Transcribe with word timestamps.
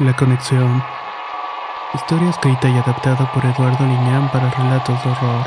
La 0.00 0.16
conexión. 0.16 0.82
Historia 1.94 2.30
escrita 2.30 2.68
y 2.68 2.72
adaptada 2.72 3.30
por 3.32 3.44
Eduardo 3.44 3.86
Liñán 3.86 4.28
para 4.32 4.50
relatos 4.50 5.04
de 5.04 5.10
horror. 5.10 5.46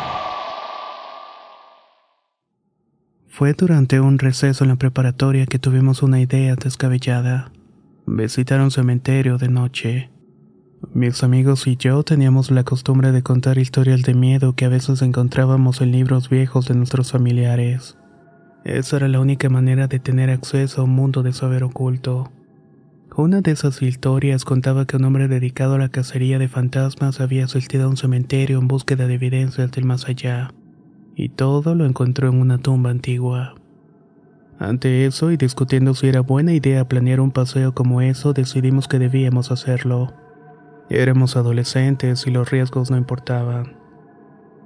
Fue 3.28 3.52
durante 3.52 4.00
un 4.00 4.18
receso 4.18 4.64
en 4.64 4.70
la 4.70 4.78
preparatoria 4.78 5.46
que 5.48 5.60
tuvimos 5.60 6.02
una 6.02 6.22
idea 6.22 6.56
descabellada. 6.56 7.52
Visitar 8.06 8.62
un 8.62 8.72
cementerio 8.72 9.38
de 9.38 9.50
noche. 9.50 10.12
Mis 10.94 11.24
amigos 11.24 11.68
y 11.68 11.76
yo 11.76 12.04
teníamos 12.04 12.50
la 12.50 12.64
costumbre 12.64 13.12
de 13.12 13.24
contar 13.24 13.58
historias 13.58 14.02
de 14.04 14.14
miedo 14.14 14.56
que 14.56 14.64
a 14.64 14.70
veces 14.70 15.02
encontrábamos 15.02 15.82
en 15.82 15.92
libros 15.92 16.30
viejos 16.30 16.70
de 16.70 16.76
nuestros 16.76 17.12
familiares. 17.12 17.98
Esa 18.64 18.96
era 18.96 19.10
la 19.10 19.20
única 19.20 19.50
manera 19.50 19.90
de 19.90 20.00
tener 20.00 20.30
acceso 20.30 20.80
a 20.80 20.84
un 20.86 20.92
mundo 20.92 21.22
de 21.22 21.34
saber 21.34 21.66
oculto. 21.66 22.32
Una 23.18 23.42
de 23.42 23.50
esas 23.50 23.82
historias 23.82 24.46
contaba 24.46 24.86
que 24.86 24.96
un 24.96 25.04
hombre 25.04 25.28
dedicado 25.28 25.74
a 25.74 25.80
la 25.80 25.90
cacería 25.90 26.38
de 26.38 26.48
fantasmas 26.48 27.20
había 27.20 27.46
asistido 27.46 27.86
a 27.86 27.88
un 27.88 27.98
cementerio 27.98 28.60
en 28.60 28.68
búsqueda 28.68 29.08
de 29.08 29.16
evidencias 29.16 29.72
del 29.72 29.86
más 29.86 30.08
allá, 30.08 30.52
y 31.16 31.30
todo 31.30 31.74
lo 31.74 31.86
encontró 31.88 32.30
en 32.30 32.40
una 32.40 32.60
tumba 32.60 32.92
antigua. 32.92 33.56
Ante 34.60 35.08
eso, 35.08 35.32
y 35.32 35.38
discutiendo 35.38 35.96
si 35.96 36.10
era 36.10 36.22
buena 36.22 36.54
idea 36.54 36.88
planear 36.88 37.20
un 37.20 37.32
paseo 37.32 37.74
como 37.74 38.02
eso, 38.02 38.34
decidimos 38.34 38.88
que 38.88 39.00
debíamos 39.00 39.50
hacerlo. 39.50 40.14
Éramos 40.92 41.36
adolescentes 41.38 42.28
y 42.28 42.30
los 42.30 42.52
riesgos 42.52 42.92
no 42.92 42.98
importaban. 42.98 43.78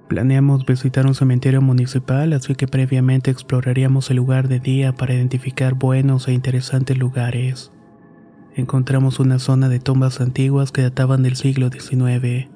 Planeamos 0.09 0.65
visitar 0.65 1.07
un 1.07 1.15
cementerio 1.15 1.61
municipal, 1.61 2.33
así 2.33 2.55
que 2.55 2.67
previamente 2.67 3.31
exploraríamos 3.31 4.09
el 4.09 4.17
lugar 4.17 4.49
de 4.49 4.59
día 4.59 4.91
para 4.91 5.13
identificar 5.13 5.75
buenos 5.75 6.27
e 6.27 6.33
interesantes 6.33 6.97
lugares 6.97 7.71
encontramos 8.55 9.19
una 9.19 9.39
zona 9.39 9.69
de 9.69 9.79
tumbas 9.79 10.21
antiguas 10.21 10.71
que 10.71 10.81
databan 10.81 11.23
del 11.23 11.35
siglo 11.35 11.69
XIX. 11.69 12.49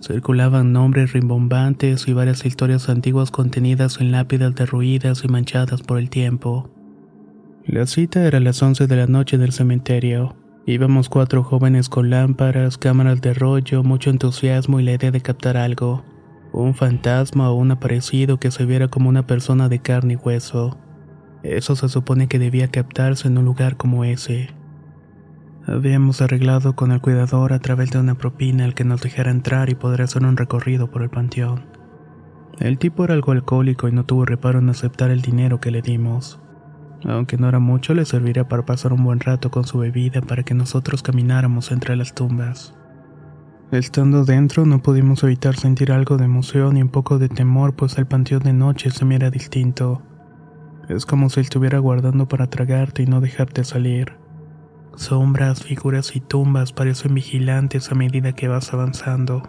Circulaban 0.00 0.72
nombres 0.72 1.12
rimbombantes 1.12 2.08
y 2.08 2.12
varias 2.12 2.46
historias 2.46 2.88
antiguas 2.88 3.30
contenidas 3.30 4.00
en 4.00 4.12
lápidas 4.12 4.54
derruidas 4.54 5.24
y 5.24 5.28
manchadas 5.28 5.82
por 5.82 5.98
el 5.98 6.08
tiempo. 6.08 6.70
La 7.66 7.86
cita 7.86 8.24
era 8.26 8.38
a 8.38 8.40
las 8.40 8.62
11 8.62 8.86
de 8.86 8.96
la 8.96 9.06
noche 9.06 9.36
del 9.36 9.52
cementerio. 9.52 10.34
Íbamos 10.66 11.08
cuatro 11.08 11.42
jóvenes 11.42 11.88
con 11.88 12.10
lámparas, 12.10 12.78
cámaras 12.78 13.20
de 13.20 13.34
rollo, 13.34 13.82
mucho 13.82 14.10
entusiasmo 14.10 14.80
y 14.80 14.84
la 14.84 14.92
idea 14.92 15.10
de 15.10 15.20
captar 15.20 15.56
algo. 15.56 16.04
Un 16.52 16.74
fantasma 16.74 17.50
o 17.50 17.54
un 17.54 17.70
aparecido 17.70 18.38
que 18.38 18.50
se 18.50 18.64
viera 18.64 18.88
como 18.88 19.08
una 19.08 19.26
persona 19.26 19.68
de 19.68 19.80
carne 19.80 20.14
y 20.14 20.16
hueso. 20.16 20.78
Eso 21.42 21.76
se 21.76 21.88
supone 21.88 22.28
que 22.28 22.38
debía 22.38 22.68
captarse 22.68 23.28
en 23.28 23.38
un 23.38 23.44
lugar 23.44 23.76
como 23.76 24.04
ese. 24.04 24.48
Habíamos 25.70 26.20
arreglado 26.20 26.74
con 26.74 26.90
el 26.90 27.00
cuidador 27.00 27.52
a 27.52 27.60
través 27.60 27.92
de 27.92 28.00
una 28.00 28.16
propina 28.16 28.64
el 28.64 28.74
que 28.74 28.82
nos 28.82 29.02
dejara 29.02 29.30
entrar 29.30 29.70
y 29.70 29.76
poder 29.76 30.02
hacer 30.02 30.24
un 30.24 30.36
recorrido 30.36 30.90
por 30.90 31.02
el 31.02 31.10
panteón. 31.10 31.64
El 32.58 32.76
tipo 32.76 33.04
era 33.04 33.14
algo 33.14 33.30
alcohólico 33.30 33.86
y 33.86 33.92
no 33.92 34.04
tuvo 34.04 34.24
reparo 34.24 34.58
en 34.58 34.68
aceptar 34.68 35.10
el 35.10 35.22
dinero 35.22 35.60
que 35.60 35.70
le 35.70 35.80
dimos. 35.80 36.40
Aunque 37.04 37.36
no 37.36 37.48
era 37.48 37.60
mucho, 37.60 37.94
le 37.94 38.04
serviría 38.04 38.48
para 38.48 38.66
pasar 38.66 38.92
un 38.92 39.04
buen 39.04 39.20
rato 39.20 39.52
con 39.52 39.62
su 39.64 39.78
bebida 39.78 40.20
para 40.22 40.42
que 40.42 40.54
nosotros 40.54 41.04
camináramos 41.04 41.70
entre 41.70 41.94
las 41.94 42.14
tumbas. 42.16 42.74
Estando 43.70 44.24
dentro 44.24 44.66
no 44.66 44.82
pudimos 44.82 45.22
evitar 45.22 45.54
sentir 45.54 45.92
algo 45.92 46.16
de 46.16 46.24
emoción 46.24 46.78
y 46.78 46.82
un 46.82 46.88
poco 46.88 47.20
de 47.20 47.28
temor, 47.28 47.76
pues 47.76 47.96
el 47.96 48.06
panteón 48.06 48.42
de 48.42 48.52
noche 48.52 48.90
se 48.90 49.04
mira 49.04 49.30
distinto. 49.30 50.02
Es 50.88 51.06
como 51.06 51.30
si 51.30 51.38
estuviera 51.38 51.78
guardando 51.78 52.26
para 52.26 52.50
tragarte 52.50 53.04
y 53.04 53.06
no 53.06 53.20
dejarte 53.20 53.62
salir. 53.62 54.19
Sombras, 54.96 55.62
figuras 55.62 56.14
y 56.14 56.20
tumbas 56.20 56.72
parecen 56.72 57.14
vigilantes 57.14 57.90
a 57.90 57.94
medida 57.94 58.32
que 58.32 58.48
vas 58.48 58.72
avanzando. 58.72 59.42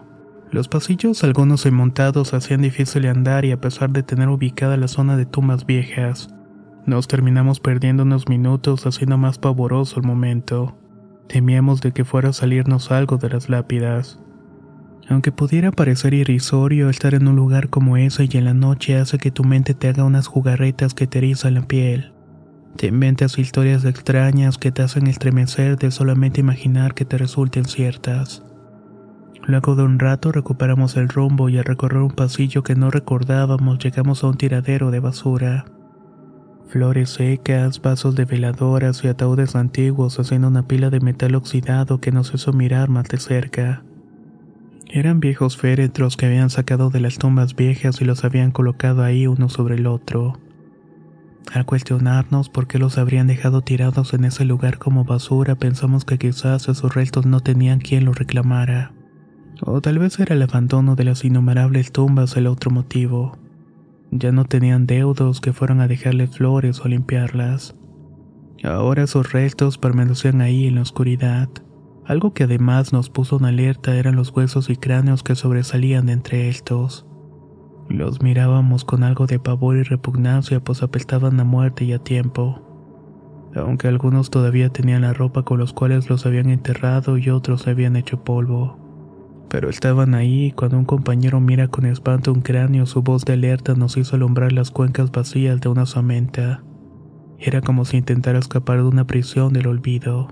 Los 0.52 0.68
pasillos, 0.68 1.24
algunos 1.24 1.66
enmontados, 1.66 2.34
hacían 2.34 2.62
difícil 2.62 3.08
andar 3.08 3.46
y 3.46 3.52
a 3.52 3.62
pesar 3.62 3.90
de 3.92 4.04
tener 4.04 4.30
ubicada 4.30 4.78
la 4.78 4.88
zona 4.88 5.16
de 5.18 5.26
tumbas 5.26 5.66
viejas, 5.66 6.30
nos 6.86 7.08
terminamos 7.08 7.60
perdiendo 7.60 8.04
unos 8.04 8.28
minutos 8.28 8.86
haciendo 8.86 9.18
más 9.18 9.38
pavoroso 9.38 10.00
el 10.00 10.06
momento. 10.06 10.76
Temíamos 11.28 11.80
de 11.82 11.92
que 11.92 12.04
fuera 12.04 12.30
a 12.30 12.34
salirnos 12.34 12.92
algo 12.92 13.18
de 13.18 13.30
las 13.30 13.50
lápidas. 13.50 14.20
Aunque 15.08 15.32
pudiera 15.32 15.72
parecer 15.72 16.14
irrisorio 16.14 16.90
estar 16.90 17.14
en 17.14 17.28
un 17.28 17.36
lugar 17.36 17.70
como 17.70 17.98
ese 17.98 18.28
y 18.30 18.38
en 18.38 18.46
la 18.46 18.54
noche 18.54 18.98
hace 18.98 19.18
que 19.20 19.32
tu 19.32 19.44
mente 19.44 19.74
te 19.74 19.88
haga 19.88 20.04
unas 20.04 20.28
jugarretas 20.28 20.94
que 20.94 21.08
te 21.08 21.20
erizan 21.20 21.54
la 21.54 21.62
piel. 21.62 22.14
Te 22.78 22.88
inventas 22.88 23.38
historias 23.38 23.86
extrañas 23.86 24.58
que 24.58 24.72
te 24.72 24.82
hacen 24.82 25.08
estremecer 25.08 25.78
de 25.78 25.92
solamente 25.92 26.40
imaginar 26.40 26.94
que 26.94 27.06
te 27.06 27.18
resulten 27.18 27.66
ciertas. 27.66 28.44
Luego 29.46 29.76
de 29.76 29.84
un 29.84 30.00
rato 30.00 30.32
recuperamos 30.32 30.98
el 30.98 31.10
rumbo 31.10 31.50
y 31.50 31.58
al 31.58 31.66
recorrer 31.66 32.02
un 32.02 32.12
pasillo 32.12 32.64
que 32.64 32.76
no 32.76 32.92
recordábamos 32.92 33.80
llegamos 33.80 34.24
a 34.24 34.28
un 34.28 34.38
tiradero 34.38 34.92
de 34.92 35.00
basura. 35.00 35.66
Flores 36.68 37.10
secas, 37.10 37.82
vasos 37.82 38.16
de 38.16 38.26
veladoras 38.26 39.04
y 39.04 39.10
ataúdes 39.10 39.56
antiguos 39.56 40.20
haciendo 40.20 40.48
una 40.48 40.68
pila 40.68 40.90
de 40.90 41.02
metal 41.02 41.36
oxidado 41.36 42.00
que 42.00 42.12
nos 42.12 42.34
hizo 42.34 42.54
mirar 42.54 42.90
más 42.90 43.10
de 43.10 43.18
cerca. 43.18 43.84
Eran 44.90 45.20
viejos 45.20 45.58
féretros 45.58 46.18
que 46.18 46.28
habían 46.28 46.50
sacado 46.50 46.90
de 46.90 47.00
las 47.00 47.18
tumbas 47.18 47.56
viejas 47.56 48.02
y 48.02 48.06
los 48.06 48.24
habían 48.24 48.52
colocado 48.52 49.04
ahí 49.04 49.28
uno 49.28 49.50
sobre 49.50 49.76
el 49.76 49.88
otro. 49.88 50.40
Al 51.54 51.66
cuestionarnos 51.66 52.50
por 52.50 52.68
qué 52.68 52.80
los 52.80 52.98
habrían 52.98 53.28
dejado 53.28 53.62
tirados 53.62 54.14
en 54.14 54.26
ese 54.26 54.46
lugar 54.46 54.78
como 54.78 55.04
basura, 55.04 55.56
pensamos 55.56 56.06
que 56.06 56.18
quizás 56.18 56.70
esos 56.70 56.94
restos 56.96 57.26
no 57.26 57.42
tenían 57.42 57.80
quien 57.80 58.06
los 58.06 58.18
reclamara. 58.18 58.94
O 59.62 59.82
tal 59.82 60.00
vez 60.00 60.20
era 60.20 60.36
el 60.36 60.42
abandono 60.42 60.96
de 60.96 61.04
las 61.04 61.26
innumerables 61.26 61.92
tumbas 61.92 62.38
el 62.38 62.48
otro 62.48 62.72
motivo. 62.72 63.38
Ya 64.12 64.32
no 64.32 64.46
tenían 64.46 64.88
deudos 64.88 65.42
que 65.42 65.54
fueron 65.54 65.82
a 65.82 65.88
dejarle 65.88 66.28
flores 66.28 66.80
o 66.82 66.88
limpiarlas. 66.88 67.76
Ahora 68.64 69.04
esos 69.04 69.32
restos 69.32 69.78
permanecían 69.78 70.42
ahí 70.42 70.68
en 70.68 70.76
la 70.76 70.82
oscuridad. 70.82 71.50
Algo 72.06 72.34
que 72.34 72.44
además 72.44 72.94
nos 72.94 73.10
puso 73.10 73.38
en 73.38 73.46
alerta 73.46 73.96
eran 73.96 74.16
los 74.16 74.32
huesos 74.36 74.70
y 74.70 74.76
cráneos 74.76 75.24
que 75.24 75.36
sobresalían 75.36 76.08
de 76.08 76.14
entre 76.14 76.50
estos. 76.50 77.06
Los 77.92 78.22
mirábamos 78.22 78.86
con 78.86 79.04
algo 79.04 79.28
de 79.28 79.38
pavor 79.38 79.76
y 79.76 79.84
repugnancia, 79.84 80.62
pues 80.62 80.82
apestaban 80.82 81.38
a 81.42 81.44
muerte 81.44 81.84
y 81.84 81.92
a 81.92 82.00
tiempo. 82.00 82.62
Aunque 83.54 83.90
algunos 83.90 84.30
todavía 84.32 84.70
tenían 84.70 85.02
la 85.02 85.12
ropa 85.12 85.44
con 85.44 85.60
los 85.60 85.74
cuales 85.74 86.10
los 86.10 86.26
habían 86.26 86.50
enterrado 86.50 87.18
y 87.18 87.30
otros 87.30 87.68
habían 87.68 87.98
hecho 87.98 88.24
polvo. 88.24 88.78
Pero 89.50 89.70
estaban 89.70 90.16
ahí 90.16 90.46
y 90.46 90.52
cuando 90.54 90.78
un 90.78 90.86
compañero 90.86 91.42
mira 91.42 91.68
con 91.68 91.86
espanto 91.86 92.32
un 92.32 92.40
cráneo, 92.40 92.86
su 92.86 93.02
voz 93.02 93.26
de 93.26 93.34
alerta 93.34 93.76
nos 93.76 93.98
hizo 93.98 94.16
alumbrar 94.16 94.54
las 94.54 94.72
cuencas 94.72 95.12
vacías 95.12 95.60
de 95.60 95.68
una 95.68 95.86
samenta. 95.86 96.64
Era 97.40 97.60
como 97.60 97.84
si 97.84 97.98
intentara 97.98 98.40
escapar 98.40 98.78
de 98.78 98.88
una 98.88 99.06
prisión 99.06 99.52
del 99.52 99.68
olvido. 99.68 100.30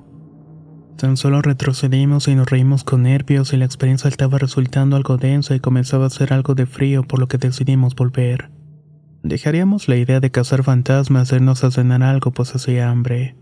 Tan 0.99 1.15
solo 1.15 1.41
retrocedimos 1.41 2.27
y 2.27 2.35
nos 2.35 2.49
reímos 2.49 2.83
con 2.83 3.03
nervios 3.03 3.53
y 3.53 3.57
la 3.57 3.63
experiencia 3.63 4.09
estaba 4.09 4.37
resultando 4.37 4.97
algo 4.97 5.15
densa 5.15 5.55
y 5.55 5.61
comenzaba 5.61 6.03
a 6.03 6.07
hacer 6.07 6.33
algo 6.33 6.55
de 6.55 6.65
frío 6.65 7.03
por 7.03 7.19
lo 7.19 7.29
que 7.29 7.37
decidimos 7.37 7.95
volver. 7.95 8.51
Dejaríamos 9.23 9.87
la 9.87 9.95
idea 9.95 10.19
de 10.19 10.29
cazar 10.29 10.61
fantasmas, 10.61 11.31
irnos 11.31 11.63
a 11.63 11.71
cenar 11.71 12.03
algo, 12.03 12.31
pues 12.31 12.53
hacía 12.53 12.89
hambre. 12.89 13.37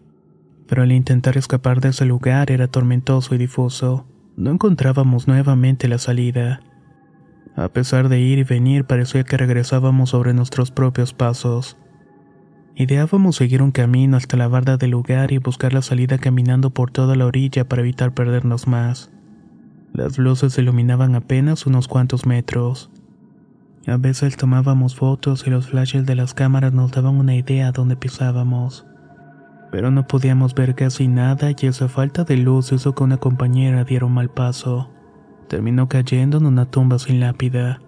Pero 0.67 0.83
al 0.83 0.91
intentar 0.91 1.35
escapar 1.35 1.81
de 1.81 1.89
ese 1.89 2.05
lugar 2.05 2.51
era 2.51 2.67
tormentoso 2.67 3.33
y 3.33 3.39
difuso. 3.39 4.05
No 4.35 4.51
encontrábamos 4.51 5.27
nuevamente 5.27 5.87
la 5.87 5.97
salida. 5.97 6.61
A 7.55 7.69
pesar 7.69 8.07
de 8.07 8.19
ir 8.19 8.37
y 8.37 8.43
venir, 8.43 8.85
parecía 8.85 9.23
que 9.23 9.35
regresábamos 9.35 10.11
sobre 10.11 10.35
nuestros 10.35 10.69
propios 10.69 11.15
pasos. 11.15 11.75
Ideábamos 12.79 13.35
seguir 13.35 13.63
un 13.63 13.71
camino 13.71 14.17
hasta 14.17 14.37
la 14.37 14.47
barda 14.47 14.77
del 14.77 14.91
lugar 14.91 15.31
y 15.31 15.39
buscar 15.39 15.73
la 15.73 15.81
salida 15.81 16.19
caminando 16.19 16.69
por 16.69 16.91
toda 16.91 17.15
la 17.15 17.25
orilla 17.25 17.67
para 17.67 17.81
evitar 17.81 18.13
perdernos 18.13 18.67
más. 18.67 19.09
Las 19.93 20.19
luces 20.19 20.55
iluminaban 20.59 21.15
apenas 21.15 21.65
unos 21.65 21.87
cuantos 21.87 22.27
metros. 22.27 22.91
A 23.87 23.97
veces 23.97 24.37
tomábamos 24.37 24.95
fotos 24.95 25.47
y 25.47 25.49
los 25.49 25.69
flashes 25.69 26.05
de 26.05 26.13
las 26.13 26.35
cámaras 26.35 26.71
nos 26.71 26.91
daban 26.91 27.15
una 27.15 27.33
idea 27.35 27.71
dónde 27.71 27.95
pisábamos. 27.95 28.85
Pero 29.71 29.89
no 29.89 30.05
podíamos 30.05 30.53
ver 30.53 30.75
casi 30.75 31.07
nada 31.07 31.49
y 31.59 31.65
esa 31.65 31.87
falta 31.87 32.25
de 32.25 32.37
luz 32.37 32.71
hizo 32.71 32.93
que 32.93 33.03
una 33.03 33.17
compañera 33.17 33.85
diera 33.85 34.05
un 34.05 34.13
mal 34.13 34.29
paso. 34.29 34.91
Terminó 35.47 35.89
cayendo 35.89 36.37
en 36.37 36.45
una 36.45 36.69
tumba 36.69 36.99
sin 36.99 37.21
lápida. 37.21 37.81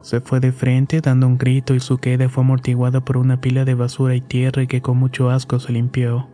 Se 0.00 0.20
fue 0.20 0.40
de 0.40 0.52
frente 0.52 1.00
dando 1.00 1.26
un 1.26 1.38
grito 1.38 1.74
y 1.74 1.80
su 1.80 1.98
queda 1.98 2.28
fue 2.28 2.44
amortiguada 2.44 3.04
por 3.04 3.16
una 3.16 3.40
pila 3.40 3.64
de 3.64 3.74
basura 3.74 4.14
y 4.14 4.20
tierra 4.20 4.66
que 4.66 4.80
con 4.80 4.96
mucho 4.96 5.30
asco 5.30 5.58
se 5.58 5.72
limpió. 5.72 6.28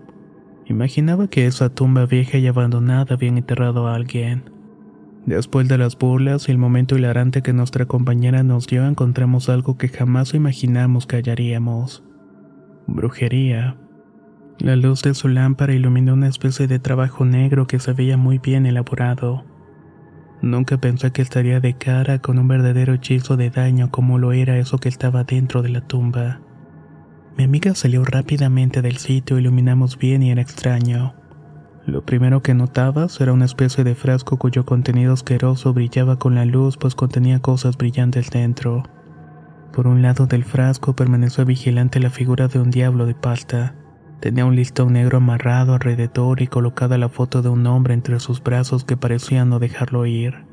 Imaginaba 0.66 1.28
que 1.28 1.46
esa 1.46 1.68
tumba 1.68 2.06
vieja 2.06 2.38
y 2.38 2.46
abandonada 2.46 3.14
habían 3.14 3.38
enterrado 3.38 3.86
a 3.86 3.94
alguien. 3.94 4.50
Después 5.26 5.68
de 5.68 5.78
las 5.78 5.96
burlas 5.96 6.48
y 6.48 6.52
el 6.52 6.58
momento 6.58 6.96
hilarante 6.96 7.42
que 7.42 7.54
nuestra 7.54 7.86
compañera 7.86 8.42
nos 8.42 8.66
dio, 8.66 8.86
encontramos 8.86 9.48
algo 9.48 9.78
que 9.78 9.88
jamás 9.88 10.34
imaginamos 10.34 11.06
que 11.06 11.16
hallaríamos. 11.16 12.04
Brujería. 12.86 13.78
La 14.58 14.76
luz 14.76 15.02
de 15.02 15.14
su 15.14 15.28
lámpara 15.28 15.74
iluminó 15.74 16.12
una 16.12 16.28
especie 16.28 16.66
de 16.66 16.78
trabajo 16.78 17.24
negro 17.24 17.66
que 17.66 17.78
se 17.78 17.92
veía 17.94 18.18
muy 18.18 18.38
bien 18.38 18.66
elaborado. 18.66 19.44
Nunca 20.42 20.78
pensé 20.78 21.10
que 21.10 21.22
estaría 21.22 21.60
de 21.60 21.74
cara 21.74 22.18
con 22.18 22.38
un 22.38 22.48
verdadero 22.48 22.94
hechizo 22.94 23.36
de 23.36 23.50
daño 23.50 23.90
como 23.90 24.18
lo 24.18 24.32
era 24.32 24.58
eso 24.58 24.78
que 24.78 24.88
estaba 24.88 25.24
dentro 25.24 25.62
de 25.62 25.70
la 25.70 25.80
tumba. 25.80 26.40
Mi 27.36 27.44
amiga 27.44 27.74
salió 27.74 28.04
rápidamente 28.04 28.82
del 28.82 28.98
sitio, 28.98 29.38
iluminamos 29.38 29.98
bien 29.98 30.22
y 30.22 30.30
era 30.30 30.42
extraño. 30.42 31.14
Lo 31.86 32.04
primero 32.04 32.42
que 32.42 32.54
notabas 32.54 33.20
era 33.20 33.32
una 33.32 33.44
especie 33.44 33.84
de 33.84 33.94
frasco 33.94 34.38
cuyo 34.38 34.64
contenido 34.64 35.12
asqueroso 35.12 35.74
brillaba 35.74 36.18
con 36.18 36.34
la 36.34 36.44
luz 36.44 36.76
pues 36.76 36.94
contenía 36.94 37.40
cosas 37.40 37.76
brillantes 37.76 38.30
dentro. 38.30 38.84
Por 39.72 39.86
un 39.86 40.00
lado 40.00 40.26
del 40.26 40.44
frasco 40.44 40.94
permaneció 40.94 41.44
vigilante 41.44 42.00
la 42.00 42.10
figura 42.10 42.48
de 42.48 42.60
un 42.60 42.70
diablo 42.70 43.06
de 43.06 43.14
pasta. 43.14 43.74
Tenía 44.24 44.46
un 44.46 44.56
listón 44.56 44.94
negro 44.94 45.18
amarrado 45.18 45.74
alrededor 45.74 46.40
y 46.40 46.46
colocada 46.46 46.96
la 46.96 47.10
foto 47.10 47.42
de 47.42 47.50
un 47.50 47.66
hombre 47.66 47.92
entre 47.92 48.18
sus 48.20 48.42
brazos 48.42 48.82
que 48.82 48.96
parecían 48.96 49.50
no 49.50 49.58
dejarlo 49.58 50.06
ir. 50.06 50.46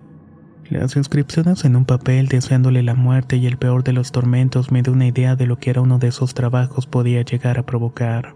Las 0.69 0.97
inscripciones 0.97 1.63
en 1.63 1.77
un 1.77 1.85
papel 1.85 2.27
deseándole 2.27 2.83
la 2.83 2.95
muerte 2.95 3.37
y 3.37 3.47
el 3.47 3.55
peor 3.55 3.85
de 3.85 3.93
los 3.93 4.11
tormentos 4.11 4.73
me 4.73 4.81
dio 4.81 4.91
una 4.91 5.07
idea 5.07 5.37
de 5.37 5.47
lo 5.47 5.57
que 5.57 5.69
era 5.69 5.79
uno 5.79 5.99
de 5.99 6.09
esos 6.09 6.33
trabajos 6.33 6.85
podía 6.85 7.21
llegar 7.21 7.59
a 7.59 7.65
provocar. 7.65 8.35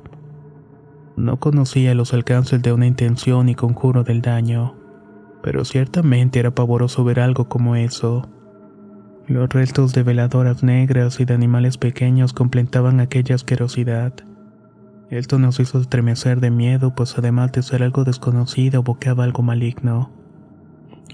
No 1.17 1.37
conocía 1.37 1.93
los 1.95 2.13
alcances 2.13 2.61
de 2.61 2.71
una 2.71 2.87
intención 2.87 3.49
y 3.49 3.55
conjuro 3.55 4.05
del 4.05 4.21
daño, 4.21 4.77
pero 5.43 5.65
ciertamente 5.65 6.39
era 6.39 6.55
pavoroso 6.55 7.03
ver 7.03 7.19
algo 7.19 7.49
como 7.49 7.75
eso. 7.75 8.29
Los 9.27 9.49
restos 9.49 9.91
de 9.91 10.03
veladoras 10.03 10.63
negras 10.63 11.19
y 11.19 11.25
de 11.25 11.33
animales 11.33 11.77
pequeños 11.77 12.31
completaban 12.31 13.01
aquella 13.01 13.35
asquerosidad. 13.35 14.13
Esto 15.09 15.37
nos 15.37 15.59
hizo 15.59 15.79
estremecer 15.79 16.39
de 16.39 16.49
miedo, 16.49 16.95
pues 16.95 17.17
además 17.17 17.51
de 17.51 17.61
ser 17.61 17.83
algo 17.83 18.03
desconocido, 18.03 18.81
evocaba 18.81 19.23
algo 19.23 19.43
maligno. 19.43 20.11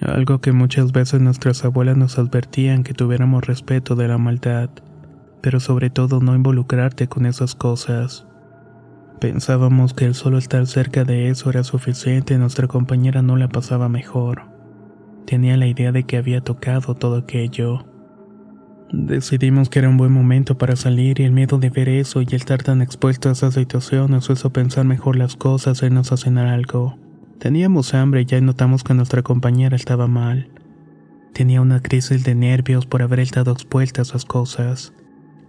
Algo 0.01 0.39
que 0.39 0.51
muchas 0.53 0.93
veces 0.93 1.21
nuestras 1.21 1.63
abuelas 1.65 1.97
nos 1.97 2.17
advertían 2.17 2.83
que 2.83 2.93
tuviéramos 2.93 3.45
respeto 3.45 3.95
de 3.95 4.07
la 4.07 4.17
maldad, 4.17 4.69
pero 5.41 5.59
sobre 5.59 5.89
todo 5.89 6.21
no 6.21 6.35
involucrarte 6.35 7.07
con 7.07 7.25
esas 7.25 7.53
cosas. 7.53 8.25
Pensábamos 9.19 9.93
que 9.93 10.05
el 10.05 10.15
solo 10.15 10.39
estar 10.39 10.65
cerca 10.65 11.03
de 11.03 11.29
eso 11.29 11.49
era 11.49 11.63
suficiente 11.63 12.33
y 12.33 12.37
nuestra 12.37 12.67
compañera 12.67 13.21
no 13.21 13.35
la 13.35 13.49
pasaba 13.49 13.89
mejor. 13.89 14.43
Tenía 15.25 15.57
la 15.57 15.67
idea 15.67 15.91
de 15.91 16.03
que 16.03 16.17
había 16.17 16.41
tocado 16.41 16.95
todo 16.95 17.17
aquello. 17.17 17.85
Decidimos 18.93 19.69
que 19.69 19.79
era 19.79 19.87
un 19.87 19.95
buen 19.95 20.11
momento 20.11 20.57
para 20.57 20.75
salir 20.75 21.21
y 21.21 21.23
el 21.23 21.31
miedo 21.31 21.57
de 21.57 21.69
ver 21.69 21.87
eso 21.87 22.21
y 22.21 22.27
estar 22.31 22.61
tan 22.61 22.81
expuesto 22.81 23.29
a 23.29 23.31
esa 23.31 23.49
situación 23.49 24.11
nos 24.11 24.29
hizo 24.29 24.49
pensar 24.49 24.83
mejor 24.83 25.15
las 25.15 25.37
cosas 25.37 25.81
e 25.81 25.85
irnos 25.85 26.11
a 26.11 26.53
algo. 26.53 26.97
Teníamos 27.39 27.93
hambre 27.93 28.21
y 28.21 28.25
ya 28.25 28.41
notamos 28.41 28.83
que 28.83 28.93
nuestra 28.93 29.21
compañera 29.21 29.77
estaba 29.77 30.07
mal. 30.07 30.49
Tenía 31.31 31.61
una 31.61 31.81
crisis 31.81 32.25
de 32.25 32.35
nervios 32.35 32.85
por 32.85 33.01
haber 33.01 33.21
estado 33.21 33.53
expuesta 33.53 34.01
a 34.01 34.03
esas 34.03 34.25
cosas. 34.25 34.93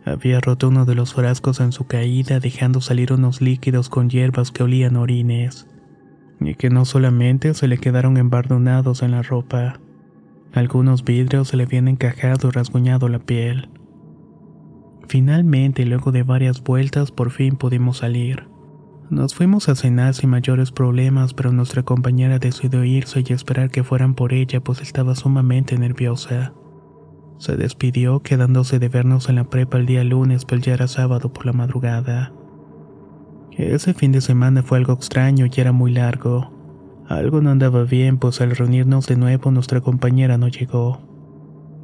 Había 0.04 0.40
roto 0.40 0.68
uno 0.68 0.84
de 0.84 0.94
los 0.94 1.14
frascos 1.14 1.58
en 1.58 1.72
su 1.72 1.84
caída 1.84 2.38
dejando 2.38 2.80
salir 2.80 3.12
unos 3.12 3.40
líquidos 3.40 3.88
con 3.88 4.08
hierbas 4.08 4.52
que 4.52 4.62
olían 4.62 4.94
orines. 4.94 5.66
Y 6.38 6.54
que 6.54 6.70
no 6.70 6.84
solamente 6.84 7.54
se 7.54 7.66
le 7.66 7.78
quedaron 7.78 8.18
embardonados 8.18 9.02
en 9.02 9.10
la 9.10 9.22
ropa. 9.22 9.80
Algunos 10.52 11.04
vidrios 11.04 11.49
se 11.49 11.56
le 11.56 11.64
habían 11.64 11.88
encajado 11.88 12.49
y 12.49 12.50
rasguñado 12.50 13.08
la 13.08 13.19
piel. 13.19 13.70
Finalmente, 15.08 15.84
luego 15.87 16.12
de 16.12 16.22
varias 16.22 16.62
vueltas, 16.62 17.10
por 17.10 17.31
fin 17.31 17.56
pudimos 17.56 17.99
salir. 17.99 18.49
Nos 19.10 19.34
fuimos 19.34 19.69
a 19.69 19.75
cenar 19.75 20.14
sin 20.14 20.31
mayores 20.31 20.72
problemas, 20.72 21.34
pero 21.34 21.52
nuestra 21.52 21.82
compañera 21.82 22.38
decidió 22.38 22.84
irse 22.84 23.22
y 23.26 23.32
esperar 23.32 23.70
que 23.70 23.84
fueran 23.84 24.14
por 24.14 24.32
ella, 24.32 24.60
pues 24.60 24.81
estaba 24.81 25.14
sumamente 25.14 25.76
nerviosa. 25.76 26.55
Se 27.38 27.56
despidió, 27.56 28.20
quedándose 28.20 28.78
de 28.78 28.88
vernos 28.88 29.28
en 29.28 29.37
la 29.37 29.44
prepa 29.44 29.78
el 29.78 29.87
día 29.87 30.05
lunes, 30.05 30.44
pero 30.44 30.60
ya 30.60 30.75
era 30.75 30.87
sábado 30.87 31.32
por 31.32 31.44
la 31.44 31.52
madrugada. 31.52 32.32
Ese 33.50 33.93
fin 33.94 34.12
de 34.12 34.20
semana 34.20 34.62
fue 34.62 34.78
algo 34.78 34.94
extraño 34.94 35.46
y 35.46 35.60
era 35.60 35.72
muy 35.72 35.93
largo. 35.93 36.61
Algo 37.08 37.40
no 37.40 37.50
andaba 37.50 37.84
bien, 37.84 38.19
pues 38.19 38.40
al 38.40 38.56
reunirnos 38.56 39.06
de 39.06 39.16
nuevo 39.16 39.50
nuestra 39.50 39.81
compañera 39.81 40.38
no 40.38 40.49
llegó. 40.49 41.00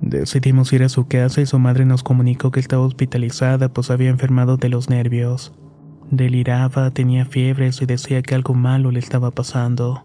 Decidimos 0.01 0.73
ir 0.73 0.85
a 0.85 0.89
su 0.89 1.09
casa 1.09 1.41
y 1.41 1.47
su 1.47 1.59
madre 1.59 1.85
nos 1.85 2.03
comunicó 2.03 2.51
que 2.51 2.61
estaba 2.61 2.85
hospitalizada 2.85 3.73
pues 3.73 3.91
había 3.91 4.11
enfermado 4.11 4.57
de 4.57 4.69
los 4.69 4.89
nervios. 4.89 5.53
Deliraba, 6.11 6.91
tenía 6.93 7.27
fiebres 7.27 7.83
y 7.83 7.87
decía 7.87 8.23
que 8.23 8.35
algo 8.35 8.55
malo 8.55 8.91
le 8.91 9.01
estaba 9.01 9.31
pasando. 9.33 10.05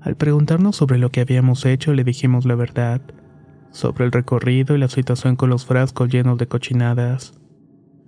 Al 0.00 0.16
preguntarnos 0.16 0.76
sobre 0.76 0.98
lo 0.98 1.10
que 1.10 1.20
habíamos 1.20 1.64
hecho 1.64 1.92
le 1.92 2.02
dijimos 2.02 2.44
la 2.44 2.56
verdad, 2.56 3.02
sobre 3.70 4.04
el 4.06 4.12
recorrido 4.12 4.74
y 4.74 4.78
la 4.78 4.88
situación 4.88 5.36
con 5.36 5.50
los 5.50 5.66
frascos 5.66 6.08
llenos 6.08 6.38
de 6.38 6.48
cochinadas. 6.48 7.41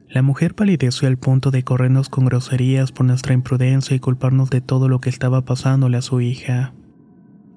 La 0.09 0.23
mujer 0.23 0.55
palideció 0.55 1.09
al 1.09 1.17
punto 1.17 1.51
de 1.51 1.65
corrernos 1.65 2.09
con 2.09 2.27
groserías 2.27 2.93
por 2.93 3.07
nuestra 3.07 3.35
imprudencia 3.35 3.97
y 3.97 4.01
culparnos 4.01 4.51
de 4.51 4.61
todo 4.61 4.89
lo 4.89 5.01
que 5.01 5.09
estaba 5.09 5.45
pasándole 5.45 5.97
a 5.97 6.03
su 6.03 6.21
hija. 6.21 6.73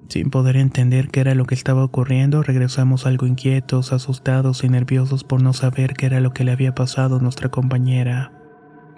Sin 0.07 0.29
poder 0.29 0.55
entender 0.55 1.09
qué 1.09 1.19
era 1.19 1.35
lo 1.35 1.45
que 1.45 1.55
estaba 1.55 1.83
ocurriendo, 1.83 2.41
regresamos 2.41 3.05
algo 3.05 3.27
inquietos, 3.27 3.91
asustados 3.91 4.63
y 4.63 4.69
nerviosos 4.69 5.25
por 5.25 5.41
no 5.41 5.51
saber 5.51 5.93
qué 5.93 6.05
era 6.05 6.21
lo 6.21 6.31
que 6.31 6.45
le 6.45 6.53
había 6.53 6.73
pasado 6.73 7.17
a 7.17 7.21
nuestra 7.21 7.49
compañera. 7.49 8.31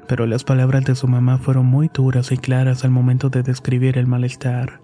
Pero 0.08 0.28
las 0.28 0.44
palabras 0.44 0.86
de 0.86 0.96
su 0.96 1.08
mamá 1.08 1.40
fueron 1.40 1.66
muy 1.66 1.90
duras 1.92 2.32
y 2.32 2.38
claras 2.38 2.86
al 2.86 2.92
momento 2.92 3.30
de 3.30 3.42
describir 3.42 3.98
el 3.98 4.06
malestar. 4.06 4.82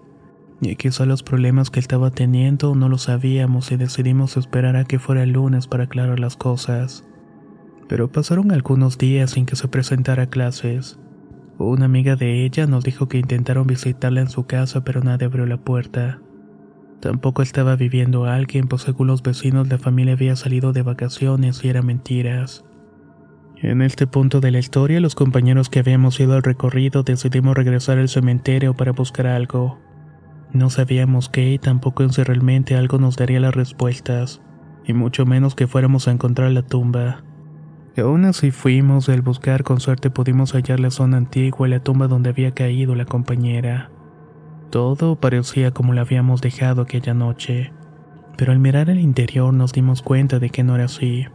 Y 0.60 0.74
quizá 0.74 1.06
los 1.06 1.22
problemas 1.22 1.70
que 1.70 1.80
estaba 1.80 2.10
teniendo 2.10 2.74
no 2.74 2.88
lo 2.88 2.98
sabíamos 2.98 3.70
y 3.70 3.76
decidimos 3.76 4.36
esperar 4.36 4.74
a 4.76 4.84
que 4.84 4.98
fuera 4.98 5.22
el 5.22 5.32
lunes 5.32 5.68
para 5.68 5.84
aclarar 5.84 6.18
las 6.18 6.36
cosas 6.36 7.04
pero 7.88 8.10
pasaron 8.10 8.52
algunos 8.52 8.98
días 8.98 9.30
sin 9.32 9.46
que 9.46 9.56
se 9.56 9.68
presentara 9.68 10.24
a 10.24 10.30
clases. 10.30 10.98
Una 11.58 11.86
amiga 11.86 12.16
de 12.16 12.44
ella 12.44 12.66
nos 12.66 12.84
dijo 12.84 13.08
que 13.08 13.18
intentaron 13.18 13.66
visitarla 13.66 14.20
en 14.20 14.28
su 14.28 14.46
casa 14.46 14.84
pero 14.84 15.02
nadie 15.02 15.26
abrió 15.26 15.46
la 15.46 15.56
puerta. 15.56 16.20
Tampoco 17.00 17.42
estaba 17.42 17.76
viviendo 17.76 18.24
alguien, 18.24 18.68
pues 18.68 18.82
según 18.82 19.06
los 19.06 19.22
vecinos 19.22 19.68
la 19.68 19.78
familia 19.78 20.14
había 20.14 20.36
salido 20.36 20.72
de 20.72 20.82
vacaciones 20.82 21.64
y 21.64 21.68
eran 21.68 21.86
mentiras. 21.86 22.64
En 23.62 23.80
este 23.80 24.06
punto 24.06 24.40
de 24.40 24.50
la 24.50 24.58
historia, 24.58 25.00
los 25.00 25.14
compañeros 25.14 25.70
que 25.70 25.78
habíamos 25.78 26.20
ido 26.20 26.34
al 26.34 26.42
recorrido 26.42 27.02
decidimos 27.04 27.56
regresar 27.56 27.98
al 27.98 28.08
cementerio 28.08 28.74
para 28.74 28.92
buscar 28.92 29.26
algo. 29.26 29.78
No 30.52 30.68
sabíamos 30.68 31.28
qué 31.28 31.52
y 31.52 31.58
tampoco 31.58 32.02
en 32.02 32.12
si 32.12 32.22
realmente 32.22 32.76
algo 32.76 32.98
nos 32.98 33.16
daría 33.16 33.40
las 33.40 33.54
respuestas, 33.54 34.42
y 34.84 34.92
mucho 34.92 35.24
menos 35.24 35.54
que 35.54 35.66
fuéramos 35.66 36.06
a 36.06 36.12
encontrar 36.12 36.50
la 36.50 36.62
tumba. 36.62 37.24
Aún 37.98 38.26
así 38.26 38.50
fuimos, 38.50 39.08
al 39.08 39.22
buscar 39.22 39.62
con 39.62 39.80
suerte 39.80 40.10
pudimos 40.10 40.52
hallar 40.52 40.80
la 40.80 40.90
zona 40.90 41.16
antigua 41.16 41.66
y 41.66 41.70
la 41.70 41.80
tumba 41.80 42.08
donde 42.08 42.30
había 42.30 42.52
caído 42.52 42.94
la 42.94 43.06
compañera. 43.06 43.90
Todo 44.70 45.16
parecía 45.16 45.70
como 45.70 45.94
la 45.94 46.02
habíamos 46.02 46.42
dejado 46.42 46.82
aquella 46.82 47.14
noche, 47.14 47.72
pero 48.36 48.52
al 48.52 48.58
mirar 48.58 48.90
el 48.90 48.98
interior 48.98 49.54
nos 49.54 49.72
dimos 49.72 50.02
cuenta 50.02 50.38
de 50.38 50.50
que 50.50 50.62
no 50.62 50.74
era 50.74 50.84
así. 50.84 51.26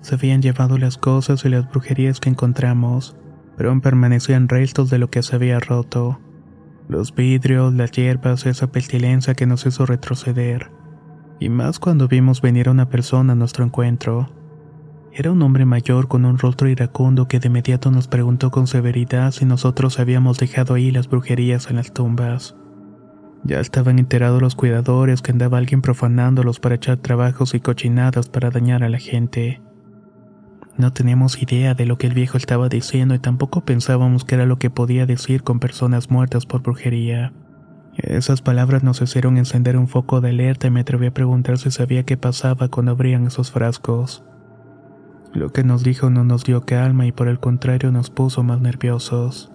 Se 0.00 0.14
habían 0.14 0.40
llevado 0.40 0.78
las 0.78 0.96
cosas 0.96 1.44
y 1.44 1.50
las 1.50 1.68
brujerías 1.68 2.20
que 2.20 2.30
encontramos, 2.30 3.16
pero 3.56 3.70
aún 3.70 3.80
permanecían 3.80 4.48
restos 4.48 4.88
de 4.88 4.98
lo 4.98 5.10
que 5.10 5.22
se 5.22 5.36
había 5.36 5.58
roto. 5.60 6.20
Los 6.88 7.14
vidrios, 7.14 7.74
las 7.74 7.90
hierbas, 7.90 8.46
esa 8.46 8.70
pestilencia 8.70 9.34
que 9.34 9.46
nos 9.46 9.66
hizo 9.66 9.84
retroceder. 9.84 10.70
Y 11.40 11.48
más 11.48 11.78
cuando 11.78 12.08
vimos 12.08 12.40
venir 12.40 12.68
a 12.68 12.70
una 12.70 12.88
persona 12.88 13.32
a 13.32 13.36
nuestro 13.36 13.64
encuentro. 13.64 14.28
Era 15.18 15.32
un 15.32 15.40
hombre 15.40 15.64
mayor 15.64 16.08
con 16.08 16.26
un 16.26 16.36
rostro 16.36 16.68
iracundo 16.68 17.26
que 17.26 17.40
de 17.40 17.48
inmediato 17.48 17.90
nos 17.90 18.06
preguntó 18.06 18.50
con 18.50 18.66
severidad 18.66 19.30
si 19.30 19.46
nosotros 19.46 19.98
habíamos 19.98 20.36
dejado 20.36 20.74
ahí 20.74 20.90
las 20.90 21.08
brujerías 21.08 21.70
en 21.70 21.76
las 21.76 21.94
tumbas. 21.94 22.54
Ya 23.42 23.60
estaban 23.60 23.98
enterados 23.98 24.42
los 24.42 24.54
cuidadores 24.54 25.22
que 25.22 25.32
andaba 25.32 25.56
alguien 25.56 25.80
profanándolos 25.80 26.60
para 26.60 26.74
echar 26.74 26.98
trabajos 26.98 27.54
y 27.54 27.60
cochinadas 27.60 28.28
para 28.28 28.50
dañar 28.50 28.84
a 28.84 28.90
la 28.90 28.98
gente. 28.98 29.62
No 30.76 30.92
teníamos 30.92 31.40
idea 31.40 31.72
de 31.72 31.86
lo 31.86 31.96
que 31.96 32.08
el 32.08 32.12
viejo 32.12 32.36
estaba 32.36 32.68
diciendo 32.68 33.14
y 33.14 33.18
tampoco 33.18 33.64
pensábamos 33.64 34.26
que 34.26 34.34
era 34.34 34.44
lo 34.44 34.58
que 34.58 34.68
podía 34.68 35.06
decir 35.06 35.42
con 35.42 35.60
personas 35.60 36.10
muertas 36.10 36.44
por 36.44 36.60
brujería. 36.60 37.32
Esas 37.96 38.42
palabras 38.42 38.82
nos 38.82 39.00
hicieron 39.00 39.38
encender 39.38 39.78
un 39.78 39.88
foco 39.88 40.20
de 40.20 40.28
alerta 40.28 40.66
y 40.66 40.70
me 40.70 40.80
atreví 40.80 41.06
a 41.06 41.14
preguntar 41.14 41.56
si 41.56 41.70
sabía 41.70 42.04
qué 42.04 42.18
pasaba 42.18 42.68
cuando 42.68 42.92
abrían 42.92 43.26
esos 43.26 43.50
frascos. 43.50 44.22
Lo 45.36 45.52
que 45.52 45.64
nos 45.64 45.82
dijo 45.82 46.08
no 46.08 46.24
nos 46.24 46.44
dio 46.44 46.62
calma 46.62 47.04
y 47.04 47.12
por 47.12 47.28
el 47.28 47.38
contrario 47.38 47.92
nos 47.92 48.08
puso 48.08 48.42
más 48.42 48.58
nerviosos. 48.62 49.52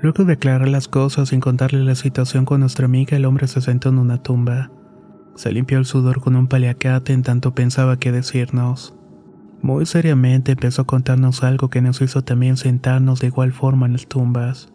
Luego 0.00 0.24
de 0.24 0.32
aclarar 0.32 0.68
las 0.68 0.88
cosas 0.88 1.28
sin 1.28 1.40
contarle 1.40 1.84
la 1.84 1.94
situación 1.94 2.46
con 2.46 2.60
nuestra 2.60 2.86
amiga, 2.86 3.14
el 3.14 3.26
hombre 3.26 3.46
se 3.46 3.60
sentó 3.60 3.90
en 3.90 3.98
una 3.98 4.22
tumba. 4.22 4.70
Se 5.34 5.52
limpió 5.52 5.76
el 5.76 5.84
sudor 5.84 6.22
con 6.22 6.34
un 6.34 6.46
paliacate 6.46 7.12
en 7.12 7.22
tanto 7.22 7.54
pensaba 7.54 7.98
qué 7.98 8.10
decirnos. 8.10 8.94
Muy 9.60 9.84
seriamente 9.84 10.52
empezó 10.52 10.80
a 10.80 10.86
contarnos 10.86 11.44
algo 11.44 11.68
que 11.68 11.82
nos 11.82 12.00
hizo 12.00 12.22
también 12.22 12.56
sentarnos 12.56 13.20
de 13.20 13.26
igual 13.26 13.52
forma 13.52 13.84
en 13.84 13.92
las 13.92 14.06
tumbas. 14.06 14.72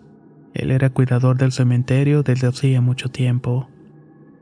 Él 0.54 0.70
era 0.70 0.92
cuidador 0.92 1.36
del 1.38 1.52
cementerio 1.52 2.22
desde 2.22 2.46
hacía 2.46 2.80
mucho 2.80 3.10
tiempo. 3.10 3.70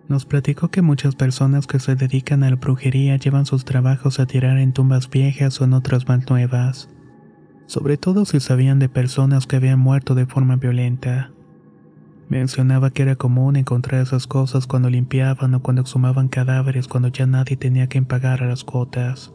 Nos 0.09 0.25
platicó 0.25 0.69
que 0.69 0.81
muchas 0.81 1.15
personas 1.15 1.67
que 1.67 1.79
se 1.79 1.95
dedican 1.95 2.43
a 2.43 2.49
la 2.49 2.57
brujería 2.57 3.17
llevan 3.17 3.45
sus 3.45 3.65
trabajos 3.65 4.19
a 4.19 4.25
tirar 4.25 4.57
en 4.57 4.73
tumbas 4.73 5.09
viejas 5.09 5.59
o 5.61 5.63
en 5.63 5.73
otras 5.73 6.07
más 6.07 6.29
nuevas 6.29 6.89
sobre 7.65 7.97
todo 7.97 8.25
si 8.25 8.39
sabían 8.39 8.79
de 8.79 8.89
personas 8.89 9.47
que 9.47 9.55
habían 9.55 9.79
muerto 9.79 10.15
de 10.15 10.25
forma 10.25 10.57
violenta. 10.57 11.31
Mencionaba 12.29 12.91
que 12.91 13.03
era 13.03 13.15
común 13.15 13.55
encontrar 13.55 14.01
esas 14.01 14.27
cosas 14.27 14.67
cuando 14.67 14.89
limpiaban 14.89 15.53
o 15.53 15.61
cuando 15.61 15.81
exhumaban 15.81 16.27
cadáveres 16.27 16.87
cuando 16.87 17.09
ya 17.09 17.25
nadie 17.25 17.57
tenía 17.57 17.87
que 17.87 18.01
pagar 18.01 18.43
a 18.43 18.47
las 18.47 18.63
cuotas. 18.63 19.33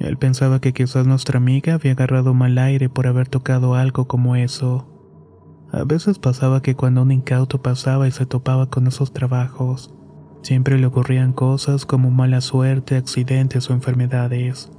Él 0.00 0.16
pensaba 0.16 0.60
que 0.60 0.72
quizás 0.72 1.06
nuestra 1.06 1.38
amiga 1.38 1.74
había 1.74 1.92
agarrado 1.92 2.34
mal 2.34 2.56
aire 2.58 2.88
por 2.88 3.06
haber 3.06 3.28
tocado 3.28 3.74
algo 3.74 4.06
como 4.06 4.36
eso. 4.36 4.88
A 5.70 5.84
veces 5.84 6.18
pasaba 6.18 6.62
que 6.62 6.74
cuando 6.74 7.02
un 7.02 7.12
incauto 7.12 7.60
pasaba 7.60 8.08
y 8.08 8.10
se 8.10 8.24
topaba 8.24 8.70
con 8.70 8.86
esos 8.86 9.12
trabajos, 9.12 9.94
siempre 10.42 10.78
le 10.78 10.86
ocurrían 10.86 11.32
cosas 11.32 11.84
como 11.84 12.10
mala 12.10 12.40
suerte, 12.40 12.96
accidentes 12.96 13.68
o 13.68 13.74
enfermedades. 13.74 14.70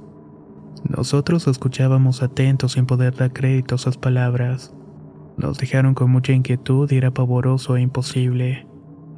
Nosotros 0.84 1.46
escuchábamos 1.46 2.22
atentos 2.22 2.72
sin 2.72 2.86
poder 2.86 3.14
dar 3.14 3.32
crédito 3.32 3.74
a 3.74 3.76
esas 3.76 3.98
palabras. 3.98 4.74
Nos 5.36 5.58
dejaron 5.58 5.94
con 5.94 6.10
mucha 6.10 6.32
inquietud 6.32 6.90
y 6.90 6.96
era 6.96 7.12
pavoroso 7.12 7.76
e 7.76 7.82
imposible. 7.82 8.66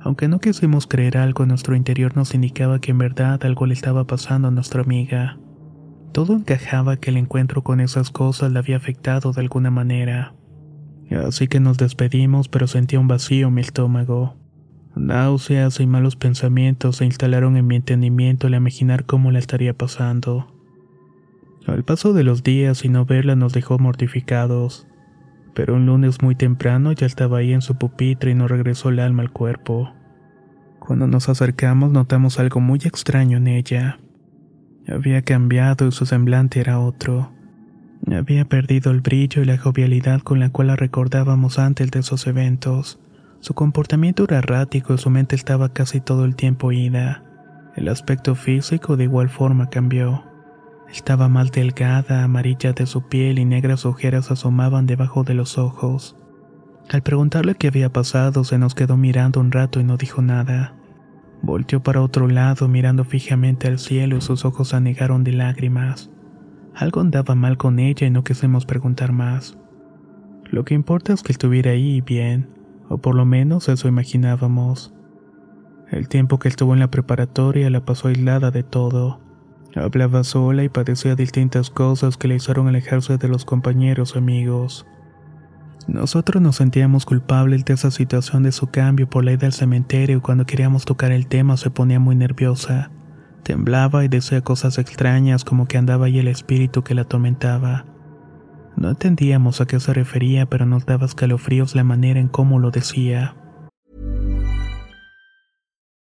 Aunque 0.01 0.29
no 0.29 0.41
quisimos 0.41 0.87
creer 0.87 1.17
algo, 1.17 1.47
nuestro 1.47 1.75
interior 1.75 2.17
nos 2.17 2.35
indicaba 2.35 2.81
que 2.81 2.91
en 2.91 2.99
verdad 2.99 3.41
algo 3.45 3.67
le 3.67 3.75
estaba 3.75 4.05
pasando 4.05 4.49
a 4.49 4.51
nuestra 4.51 4.83
amiga. 4.83 5.39
Todo 6.13 6.35
encajaba 6.35 6.97
que 6.97 7.11
el 7.11 7.17
encuentro 7.17 7.63
con 7.63 7.81
esas 7.81 8.11
cosas 8.11 8.53
la 8.53 8.59
había 8.59 8.77
afectado 8.77 9.33
de 9.33 9.41
alguna 9.41 9.71
manera. 9.71 10.35
Así 11.15 11.49
que 11.49 11.61
nos 11.61 11.79
despedimos, 11.79 12.49
pero 12.49 12.67
sentía 12.67 13.01
un 13.01 13.09
vacío 13.09 13.49
en 13.49 13.55
mi 13.55 13.61
estómago. 13.61 14.37
Náuseas 14.95 15.81
y 15.81 15.87
malos 15.87 16.17
pensamientos 16.17 16.97
se 16.97 17.05
instalaron 17.07 17.57
en 17.57 17.67
mi 17.67 17.77
entendimiento 17.77 18.47
al 18.47 18.55
imaginar 18.55 19.07
cómo 19.07 19.31
la 19.31 19.39
estaría 19.39 19.73
pasando. 19.77 20.53
Al 21.67 21.85
paso 21.85 22.13
de 22.13 22.25
los 22.25 22.43
días 22.43 22.85
y 22.85 22.89
no 22.89 23.05
verla 23.07 23.37
nos 23.37 23.53
dejó 23.53 23.79
mortificados, 23.79 24.87
pero 25.55 25.77
un 25.77 25.87
lunes 25.87 26.21
muy 26.21 26.35
temprano 26.35 26.93
ya 26.93 27.07
estaba 27.07 27.39
ahí 27.39 27.53
en 27.53 27.63
su 27.63 27.77
pupitre 27.77 28.33
y 28.33 28.35
nos 28.35 28.51
regresó 28.51 28.91
el 28.91 28.99
alma 28.99 29.23
al 29.23 29.33
cuerpo. 29.33 29.93
Cuando 30.79 31.07
nos 31.07 31.29
acercamos 31.29 31.91
notamos 31.91 32.39
algo 32.39 32.61
muy 32.61 32.81
extraño 32.85 33.39
en 33.39 33.47
ella. 33.47 33.99
Había 34.89 35.23
cambiado 35.23 35.87
y 35.87 35.93
su 35.93 36.05
semblante 36.05 36.61
era 36.61 36.81
otro. 36.81 37.33
Había 38.11 38.45
perdido 38.45 38.91
el 38.91 39.01
brillo 39.01 39.43
y 39.43 39.45
la 39.45 39.59
jovialidad 39.59 40.21
con 40.23 40.41
la 40.41 40.51
cual 40.51 40.69
la 40.69 40.77
recordábamos 40.77 41.59
antes 41.59 41.91
de 41.91 42.01
esos 42.01 42.27
eventos. 42.27 42.99
Su 43.41 43.55
comportamiento 43.55 44.25
era 44.25 44.39
errático 44.39 44.95
y 44.95 44.99
su 44.99 45.09
mente 45.09 45.37
estaba 45.37 45.73
casi 45.73 46.01
todo 46.01 46.25
el 46.25 46.37
tiempo 46.37 46.73
ida. 46.73 47.25
El 47.77 47.89
aspecto 47.89 48.35
físico 48.35 48.97
de 48.97 49.05
igual 49.05 49.29
forma 49.29 49.71
cambió. 49.71 50.25
Estaba 50.91 51.29
más 51.29 51.53
delgada, 51.53 52.25
amarilla 52.25 52.73
de 52.73 52.87
su 52.87 53.09
piel 53.09 53.39
y 53.39 53.45
negras 53.45 53.87
ojeras 53.87 54.31
asomaban 54.31 54.87
debajo 54.87 55.25
de 55.25 55.35
los 55.35 55.57
ojos. 55.57 56.17
Al 56.91 57.03
preguntarle 57.03 57.55
qué 57.55 57.69
había 57.69 57.91
pasado, 57.91 58.45
se 58.45 58.59
nos 58.59 58.75
quedó 58.75 58.97
mirando 58.97 59.41
un 59.41 59.53
rato 59.53 59.81
y 59.81 59.85
no 59.85 59.97
dijo 59.97 60.21
nada. 60.21 60.75
Volteó 61.41 61.83
para 61.83 62.03
otro 62.03 62.29
lado 62.29 62.69
mirando 62.69 63.05
fijamente 63.05 63.69
al 63.69 63.79
cielo 63.79 64.17
y 64.19 64.21
sus 64.21 64.45
ojos 64.45 64.75
anegaron 64.75 65.25
de 65.25 65.33
lágrimas. 65.33 66.11
Algo 66.75 67.01
andaba 67.01 67.35
mal 67.35 67.59
con 67.59 67.79
ella 67.79 68.07
y 68.07 68.11
no 68.11 68.25
quisimos 68.25 68.67
preguntar 68.67 69.13
más. 69.13 69.59
Lo 70.51 70.65
que 70.65 70.75
importa 70.75 71.13
es 71.13 71.23
que 71.23 71.33
estuviera 71.33 71.73
ahí 71.73 72.01
bien, 72.01 72.49
o 72.89 72.99
por 72.99 73.15
lo 73.15 73.25
menos 73.25 73.69
eso 73.69 73.89
imaginábamos. 73.89 74.93
El 75.91 76.09
tiempo 76.09 76.39
que 76.39 76.49
estuvo 76.49 76.73
en 76.73 76.81
la 76.81 76.91
preparatoria 76.91 77.69
la 77.71 77.85
pasó 77.85 78.09
aislada 78.09 78.51
de 78.51 78.63
todo. 78.63 79.21
Hablaba 79.75 80.25
sola 80.25 80.65
y 80.65 80.69
padecía 80.69 81.15
distintas 81.15 81.71
cosas 81.71 82.17
que 82.17 82.29
le 82.29 82.37
hicieron 82.37 82.69
alejarse 82.69 83.19
de 83.19 83.29
los 83.29 83.45
compañeros 83.45 84.17
amigos. 84.17 84.87
Nosotros 85.89 86.43
nos 86.43 86.57
sentíamos 86.57 87.07
culpables 87.07 87.65
de 87.65 87.75
esa 87.75 87.91
situación 87.91 88.43
de 88.43 88.53
su 88.53 88.69
cambio 88.69 89.09
por 89.09 89.25
la 89.25 89.33
ida 89.33 89.47
al 89.47 89.53
cementerio 89.53 90.19
y 90.19 90.21
cuando 90.21 90.47
queríamos 90.47 90.85
tocar 90.85 91.13
el 91.13 91.27
tema 91.27 91.57
se 91.57 91.71
ponía 91.71 91.99
muy 91.99 92.15
nerviosa. 92.15 92.91
Temblaba 93.43 94.05
y 94.05 94.09
decía 94.09 94.41
cosas 94.43 94.79
extrañas 94.79 95.45
como 95.45 95.67
que 95.67 95.79
andaba 95.79 96.07
ahí 96.07 96.19
el 96.19 96.29
espíritu 96.29 96.85
que 96.85 96.95
la 96.95 97.03
atormentaba. 97.03 97.85
No 98.77 98.91
entendíamos 98.91 99.61
a 99.61 99.67
qué 99.67 99.81
se 99.81 99.93
refería, 99.93 100.47
pero 100.47 100.65
nos 100.67 100.87
daba 100.87 101.07
escalofríos 101.07 101.75
la 101.75 101.85
manera 101.85 102.21
en 102.21 102.29
cómo 102.29 102.59
lo 102.59 102.71
decía. 102.71 103.37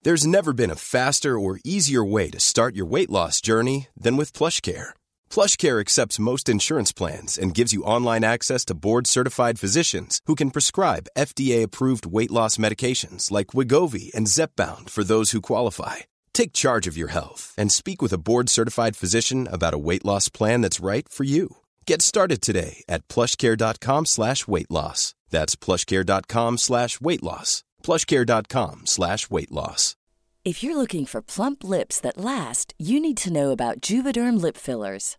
There's 0.02 0.26
never 0.26 0.54
been 0.54 0.70
a 0.70 0.76
faster 0.76 1.38
or 1.38 1.60
easier 1.62 2.02
way 2.02 2.30
to 2.30 2.40
start 2.40 2.74
your 2.74 2.86
weight 2.86 3.10
loss 3.10 3.38
journey 3.42 3.88
than 3.94 4.16
with 4.16 4.32
PlushCare. 4.32 4.94
PlushCare 5.28 5.78
accepts 5.78 6.18
most 6.18 6.48
insurance 6.48 6.90
plans 6.90 7.36
and 7.36 7.54
gives 7.54 7.74
you 7.74 7.82
online 7.82 8.24
access 8.24 8.64
to 8.66 8.74
board-certified 8.74 9.58
physicians 9.58 10.20
who 10.24 10.34
can 10.34 10.50
prescribe 10.50 11.10
FDA-approved 11.18 12.06
weight 12.06 12.30
loss 12.30 12.56
medications 12.56 13.30
like 13.30 13.48
Wigovi 13.48 14.10
and 14.14 14.26
Zepbound 14.26 14.88
for 14.88 15.04
those 15.04 15.32
who 15.32 15.42
qualify. 15.42 15.96
Take 16.32 16.52
charge 16.52 16.86
of 16.86 16.96
your 16.96 17.08
health 17.08 17.54
and 17.58 17.70
speak 17.70 18.00
with 18.00 18.12
a 18.12 18.18
board-certified 18.18 18.96
physician 18.96 19.46
about 19.52 19.74
a 19.74 19.78
weight 19.78 20.04
loss 20.04 20.28
plan 20.28 20.62
that's 20.62 20.80
right 20.80 21.06
for 21.08 21.24
you. 21.24 21.56
Get 21.86 22.00
started 22.02 22.40
today 22.40 22.82
at 22.88 23.06
plushcare.com 23.08 24.06
slash 24.06 24.48
weight 24.48 24.70
loss. 24.70 25.14
That's 25.28 25.54
plushcare.com 25.56 26.56
slash 26.58 27.00
weight 27.00 27.22
loss. 27.22 27.62
plushcare.com 27.82 28.86
slash 28.86 29.30
weight 29.30 29.52
loss. 29.52 29.96
If 30.42 30.62
you're 30.62 30.76
looking 30.76 31.04
for 31.04 31.20
plump 31.20 31.62
lips 31.62 32.00
that 32.00 32.16
last, 32.16 32.72
you 32.78 32.98
need 32.98 33.18
to 33.18 33.32
know 33.32 33.50
about 33.50 33.80
Juvederm 33.82 34.40
lip 34.40 34.56
fillers. 34.56 35.18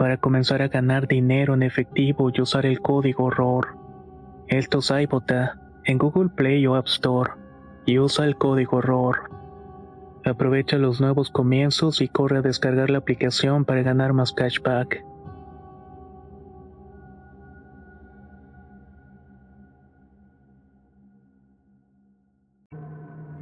para 0.00 0.16
comenzar 0.16 0.62
a 0.62 0.68
ganar 0.68 1.06
dinero 1.06 1.52
en 1.52 1.62
efectivo 1.62 2.30
y 2.32 2.40
usar 2.40 2.64
el 2.64 2.80
código 2.80 3.28
ROR. 3.28 3.76
Esto 4.48 4.78
es 4.78 4.90
iBota 4.90 5.60
en 5.84 5.98
Google 5.98 6.30
Play 6.30 6.66
o 6.66 6.74
App 6.74 6.86
Store 6.86 7.32
y 7.84 7.98
usa 7.98 8.24
el 8.24 8.36
código 8.36 8.80
ROR. 8.80 9.30
Aprovecha 10.24 10.78
los 10.78 11.02
nuevos 11.02 11.28
comienzos 11.28 12.00
y 12.00 12.08
corre 12.08 12.38
a 12.38 12.40
descargar 12.40 12.88
la 12.88 12.96
aplicación 12.96 13.66
para 13.66 13.82
ganar 13.82 14.14
más 14.14 14.32
cashback. 14.32 15.04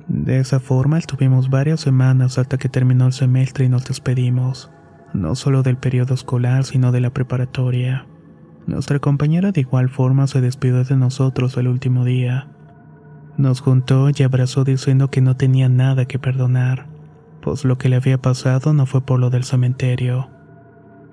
De 0.08 0.40
esa 0.40 0.58
forma 0.58 0.98
estuvimos 0.98 1.50
varias 1.50 1.78
semanas 1.78 2.36
hasta 2.36 2.58
que 2.58 2.68
terminó 2.68 3.06
el 3.06 3.12
semestre 3.12 3.66
y 3.66 3.68
nos 3.68 3.84
despedimos, 3.84 4.72
no 5.12 5.34
solo 5.34 5.62
del 5.62 5.76
periodo 5.76 6.14
escolar 6.14 6.64
sino 6.64 6.92
de 6.92 7.00
la 7.00 7.10
preparatoria. 7.10 8.06
Nuestra 8.66 8.98
compañera 8.98 9.52
de 9.52 9.62
igual 9.62 9.88
forma 9.88 10.26
se 10.26 10.40
despidió 10.40 10.84
de 10.84 10.96
nosotros 10.96 11.56
el 11.56 11.68
último 11.68 12.04
día. 12.04 12.48
Nos 13.38 13.60
juntó 13.60 14.10
y 14.14 14.22
abrazó 14.22 14.64
diciendo 14.64 15.10
que 15.10 15.20
no 15.20 15.36
tenía 15.36 15.68
nada 15.68 16.06
que 16.06 16.18
perdonar, 16.18 16.86
pues 17.40 17.64
lo 17.64 17.78
que 17.78 17.88
le 17.88 17.96
había 17.96 18.20
pasado 18.20 18.74
no 18.74 18.84
fue 18.84 19.00
por 19.00 19.20
lo 19.20 19.30
del 19.30 19.44
cementerio. 19.44 20.28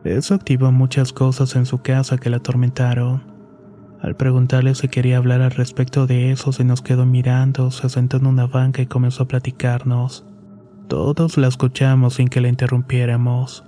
Eso 0.03 0.35
activó 0.35 0.71
muchas 0.71 1.13
cosas 1.13 1.55
en 1.55 1.65
su 1.65 1.81
casa 1.81 2.17
que 2.17 2.29
la 2.29 2.37
atormentaron. 2.37 3.23
Al 4.01 4.15
preguntarle 4.15 4.75
si 4.75 4.87
quería 4.87 5.17
hablar 5.17 5.41
al 5.41 5.51
respecto 5.51 6.05
de 6.05 6.31
eso, 6.31 6.51
se 6.51 6.63
nos 6.63 6.81
quedó 6.81 7.05
mirando, 7.05 7.71
se 7.71 7.89
sentó 7.89 8.17
en 8.17 8.27
una 8.27 8.45
banca 8.45 8.81
y 8.81 8.85
comenzó 8.85 9.23
a 9.23 9.27
platicarnos. 9.27 10.25
Todos 10.87 11.37
la 11.37 11.47
escuchamos 11.47 12.15
sin 12.15 12.27
que 12.27 12.41
la 12.41 12.49
interrumpiéramos. 12.49 13.63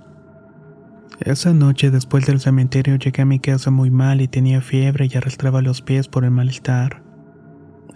Esa 1.20 1.52
noche 1.52 1.90
después 1.90 2.26
del 2.26 2.40
cementerio 2.40 2.96
llegué 2.96 3.22
a 3.22 3.26
mi 3.26 3.40
casa 3.40 3.70
muy 3.70 3.90
mal 3.90 4.20
y 4.20 4.28
tenía 4.28 4.60
fiebre 4.60 5.08
y 5.10 5.16
arrastraba 5.16 5.62
los 5.62 5.82
pies 5.82 6.08
por 6.08 6.24
el 6.24 6.30
malestar. 6.30 7.02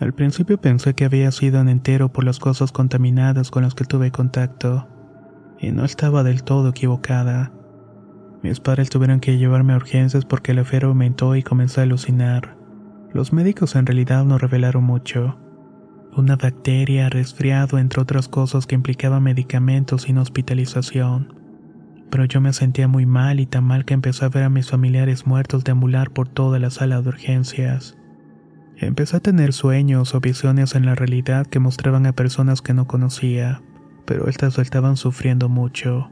Al 0.01 0.13
principio 0.13 0.61
pensé 0.61 0.95
que 0.95 1.05
había 1.05 1.31
sido 1.31 1.61
en 1.61 1.69
entero 1.69 2.13
por 2.13 2.25
las 2.25 2.41
cosas 2.41 2.73
contaminadas 2.73 3.51
con 3.51 3.63
las 3.63 3.75
que 3.75 3.85
tuve 3.85 4.11
contacto, 4.11 4.89
y 5.61 5.71
no 5.71 5.85
estaba 5.85 6.25
del 6.25 6.43
todo 6.43 6.71
equivocada. 6.71 7.53
Mis 8.43 8.59
padres 8.59 8.91
tuvieron 8.91 9.21
que 9.21 9.39
llevarme 9.39 9.75
a 9.75 9.77
urgencias 9.77 10.25
porque 10.25 10.55
la 10.55 10.65
fiebre 10.65 10.89
aumentó 10.89 11.37
y 11.37 11.45
comencé 11.45 11.81
a 11.81 11.85
alucinar. 11.85 12.57
Los 13.13 13.33
médicos 13.33 13.77
en 13.77 13.87
realidad 13.87 14.25
no 14.25 14.39
revelaron 14.39 14.83
mucho. 14.83 15.39
Una 16.17 16.35
bacteria, 16.35 17.09
resfriado, 17.09 17.79
entre 17.79 18.03
otras 18.03 18.29
cosas 18.29 18.67
que 18.67 18.75
implicaban 18.75 19.23
medicamentos 19.23 20.03
sin 20.03 20.19
hospitalización. 20.19 21.42
Pero 22.13 22.27
yo 22.27 22.43
me 22.43 22.53
sentía 22.53 22.89
muy 22.89 23.07
mal 23.07 23.41
y 23.41 23.47
tan 23.47 23.65
mal 23.65 23.87
que 23.87 23.95
empecé 23.95 24.27
a 24.27 24.29
ver 24.29 24.45
a 24.45 24.51
mis 24.51 24.69
familiares 24.69 25.27
muertos 25.27 25.65
deambular 25.65 26.11
por 26.11 26.29
toda 26.29 26.59
la 26.59 26.69
sala 26.69 27.01
de 27.01 27.09
urgencias. 27.09 27.97
Empecé 28.77 29.17
a 29.17 29.21
tener 29.21 29.55
sueños 29.55 30.15
o 30.15 30.21
visiones 30.21 30.75
en 30.75 30.85
la 30.85 30.95
realidad 30.95 31.47
que 31.47 31.59
mostraban 31.59 32.05
a 32.05 32.13
personas 32.13 32.61
que 32.61 32.75
no 32.75 32.87
conocía, 32.87 33.63
pero 34.05 34.29
estas 34.29 34.59
estaban 34.59 34.99
sufriendo 34.99 35.49
mucho. 35.49 36.11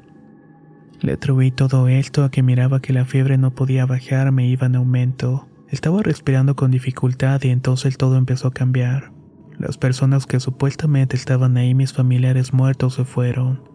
Le 1.00 1.12
atribuí 1.12 1.50
todo 1.50 1.86
esto 1.88 2.24
a 2.24 2.30
que 2.30 2.42
miraba 2.42 2.80
que 2.80 2.94
la 2.94 3.04
fiebre 3.04 3.36
no 3.36 3.50
podía 3.54 3.84
bajar, 3.84 4.32
me 4.32 4.46
iba 4.46 4.68
en 4.68 4.76
aumento. 4.76 5.50
Estaba 5.68 6.02
respirando 6.02 6.56
con 6.56 6.70
dificultad 6.70 7.42
y 7.42 7.50
entonces 7.50 7.98
todo 7.98 8.16
empezó 8.16 8.48
a 8.48 8.54
cambiar. 8.54 9.12
Las 9.58 9.76
personas 9.76 10.24
que 10.24 10.40
supuestamente 10.40 11.14
estaban 11.16 11.58
ahí, 11.58 11.74
mis 11.74 11.92
familiares 11.92 12.54
muertos, 12.54 12.94
se 12.94 13.04
fueron. 13.04 13.69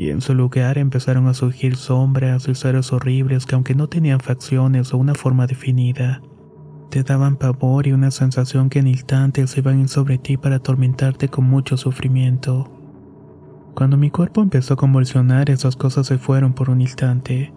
Y 0.00 0.08
en 0.08 0.22
su 0.22 0.34
lugar 0.34 0.78
empezaron 0.78 1.26
a 1.26 1.34
surgir 1.34 1.76
sombras 1.76 2.48
y 2.48 2.54
seres 2.54 2.90
horribles 2.90 3.44
que 3.44 3.54
aunque 3.54 3.74
no 3.74 3.86
tenían 3.86 4.18
facciones 4.18 4.94
o 4.94 4.96
una 4.96 5.14
forma 5.14 5.46
definida, 5.46 6.22
te 6.88 7.02
daban 7.02 7.36
pavor 7.36 7.86
y 7.86 7.92
una 7.92 8.10
sensación 8.10 8.70
que 8.70 8.78
en 8.78 8.86
instantes 8.86 9.58
iban 9.58 9.88
sobre 9.88 10.16
ti 10.16 10.38
para 10.38 10.56
atormentarte 10.56 11.28
con 11.28 11.44
mucho 11.44 11.76
sufrimiento. 11.76 12.72
Cuando 13.74 13.98
mi 13.98 14.10
cuerpo 14.10 14.40
empezó 14.40 14.72
a 14.72 14.78
convulsionar, 14.78 15.50
esas 15.50 15.76
cosas 15.76 16.06
se 16.06 16.16
fueron 16.16 16.54
por 16.54 16.70
un 16.70 16.80
instante. 16.80 17.52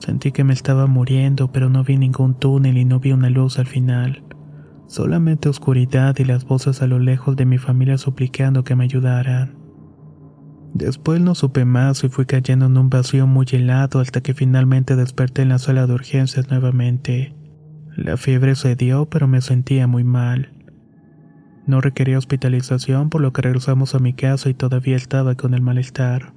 Sentí 0.00 0.32
que 0.32 0.44
me 0.44 0.52
estaba 0.52 0.86
muriendo, 0.86 1.50
pero 1.50 1.70
no 1.70 1.82
vi 1.82 1.96
ningún 1.96 2.34
túnel 2.34 2.76
y 2.76 2.84
no 2.84 3.00
vi 3.00 3.12
una 3.12 3.30
luz 3.30 3.58
al 3.58 3.66
final. 3.68 4.22
Solamente 4.86 5.48
oscuridad 5.48 6.14
y 6.18 6.24
las 6.24 6.44
voces 6.44 6.82
a 6.82 6.86
lo 6.86 6.98
lejos 6.98 7.36
de 7.36 7.46
mi 7.46 7.56
familia 7.56 7.96
suplicando 7.96 8.64
que 8.64 8.76
me 8.76 8.84
ayudaran. 8.84 9.63
Después 10.74 11.20
no 11.20 11.36
supe 11.36 11.64
más 11.64 12.02
y 12.02 12.08
fui 12.08 12.26
cayendo 12.26 12.66
en 12.66 12.76
un 12.76 12.90
vacío 12.90 13.28
muy 13.28 13.46
helado 13.52 14.00
hasta 14.00 14.20
que 14.22 14.34
finalmente 14.34 14.96
desperté 14.96 15.42
en 15.42 15.50
la 15.50 15.60
sala 15.60 15.86
de 15.86 15.94
urgencias 15.94 16.50
nuevamente. 16.50 17.32
La 17.96 18.16
fiebre 18.16 18.56
cedió, 18.56 19.06
pero 19.06 19.28
me 19.28 19.40
sentía 19.40 19.86
muy 19.86 20.02
mal. 20.02 20.52
No 21.64 21.80
requería 21.80 22.18
hospitalización, 22.18 23.08
por 23.08 23.20
lo 23.20 23.32
que 23.32 23.42
regresamos 23.42 23.94
a 23.94 24.00
mi 24.00 24.14
casa 24.14 24.50
y 24.50 24.54
todavía 24.54 24.96
estaba 24.96 25.36
con 25.36 25.54
el 25.54 25.62
malestar. 25.62 26.32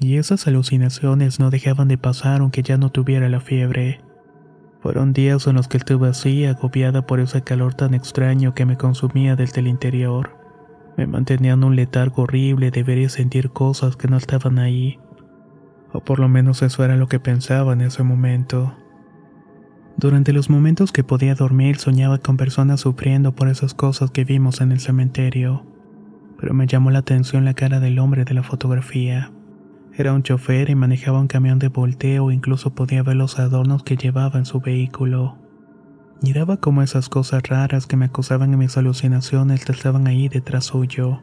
Y 0.00 0.16
esas 0.16 0.46
alucinaciones 0.46 1.38
no 1.38 1.50
dejaban 1.50 1.88
de 1.88 1.98
pasar 1.98 2.40
aunque 2.40 2.62
ya 2.62 2.78
no 2.78 2.90
tuviera 2.90 3.28
la 3.28 3.40
fiebre. 3.40 4.00
Fueron 4.80 5.12
días 5.12 5.46
en 5.46 5.56
los 5.56 5.68
que 5.68 5.76
estuve 5.76 6.08
así, 6.08 6.46
agobiada 6.46 7.06
por 7.06 7.20
ese 7.20 7.42
calor 7.42 7.74
tan 7.74 7.92
extraño 7.92 8.54
que 8.54 8.64
me 8.64 8.78
consumía 8.78 9.36
desde 9.36 9.60
el 9.60 9.66
interior. 9.66 10.39
Me 10.96 11.06
mantenía 11.06 11.52
en 11.52 11.64
un 11.64 11.76
letargo 11.76 12.22
horrible 12.22 12.70
de 12.70 12.82
ver 12.82 12.98
y 12.98 13.08
sentir 13.08 13.50
cosas 13.50 13.96
que 13.96 14.08
no 14.08 14.16
estaban 14.16 14.58
ahí. 14.58 14.98
O 15.92 16.00
por 16.00 16.18
lo 16.18 16.28
menos 16.28 16.62
eso 16.62 16.84
era 16.84 16.96
lo 16.96 17.08
que 17.08 17.20
pensaba 17.20 17.72
en 17.72 17.80
ese 17.80 18.02
momento. 18.02 18.74
Durante 19.96 20.32
los 20.32 20.48
momentos 20.48 20.92
que 20.92 21.04
podía 21.04 21.34
dormir 21.34 21.76
soñaba 21.76 22.18
con 22.18 22.36
personas 22.36 22.80
sufriendo 22.80 23.34
por 23.34 23.48
esas 23.48 23.74
cosas 23.74 24.10
que 24.10 24.24
vimos 24.24 24.60
en 24.60 24.72
el 24.72 24.80
cementerio. 24.80 25.66
pero 26.38 26.54
me 26.54 26.66
llamó 26.66 26.90
la 26.90 27.00
atención 27.00 27.44
la 27.44 27.52
cara 27.52 27.80
del 27.80 27.98
hombre 27.98 28.24
de 28.24 28.32
la 28.32 28.42
fotografía. 28.42 29.30
Era 29.94 30.14
un 30.14 30.22
chofer 30.22 30.70
y 30.70 30.74
manejaba 30.74 31.20
un 31.20 31.26
camión 31.26 31.58
de 31.58 31.68
volteo, 31.68 32.30
incluso 32.30 32.74
podía 32.74 33.02
ver 33.02 33.16
los 33.16 33.38
adornos 33.38 33.82
que 33.82 33.98
llevaba 33.98 34.38
en 34.38 34.46
su 34.46 34.58
vehículo. 34.60 35.36
Miraba 36.22 36.58
como 36.58 36.82
esas 36.82 37.08
cosas 37.08 37.42
raras 37.48 37.86
que 37.86 37.96
me 37.96 38.04
acusaban 38.04 38.52
en 38.52 38.58
mis 38.58 38.76
alucinaciones 38.76 39.68
estaban 39.70 40.06
ahí 40.06 40.28
detrás 40.28 40.66
suyo. 40.66 41.22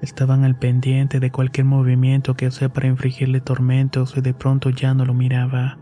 Estaban 0.00 0.42
al 0.42 0.58
pendiente 0.58 1.20
de 1.20 1.30
cualquier 1.30 1.66
movimiento 1.66 2.34
que 2.34 2.46
hacía 2.46 2.70
para 2.70 2.88
infligirle 2.88 3.42
tormentos 3.42 4.16
y 4.16 4.22
de 4.22 4.32
pronto 4.32 4.70
ya 4.70 4.94
no 4.94 5.04
lo 5.04 5.12
miraba. 5.12 5.78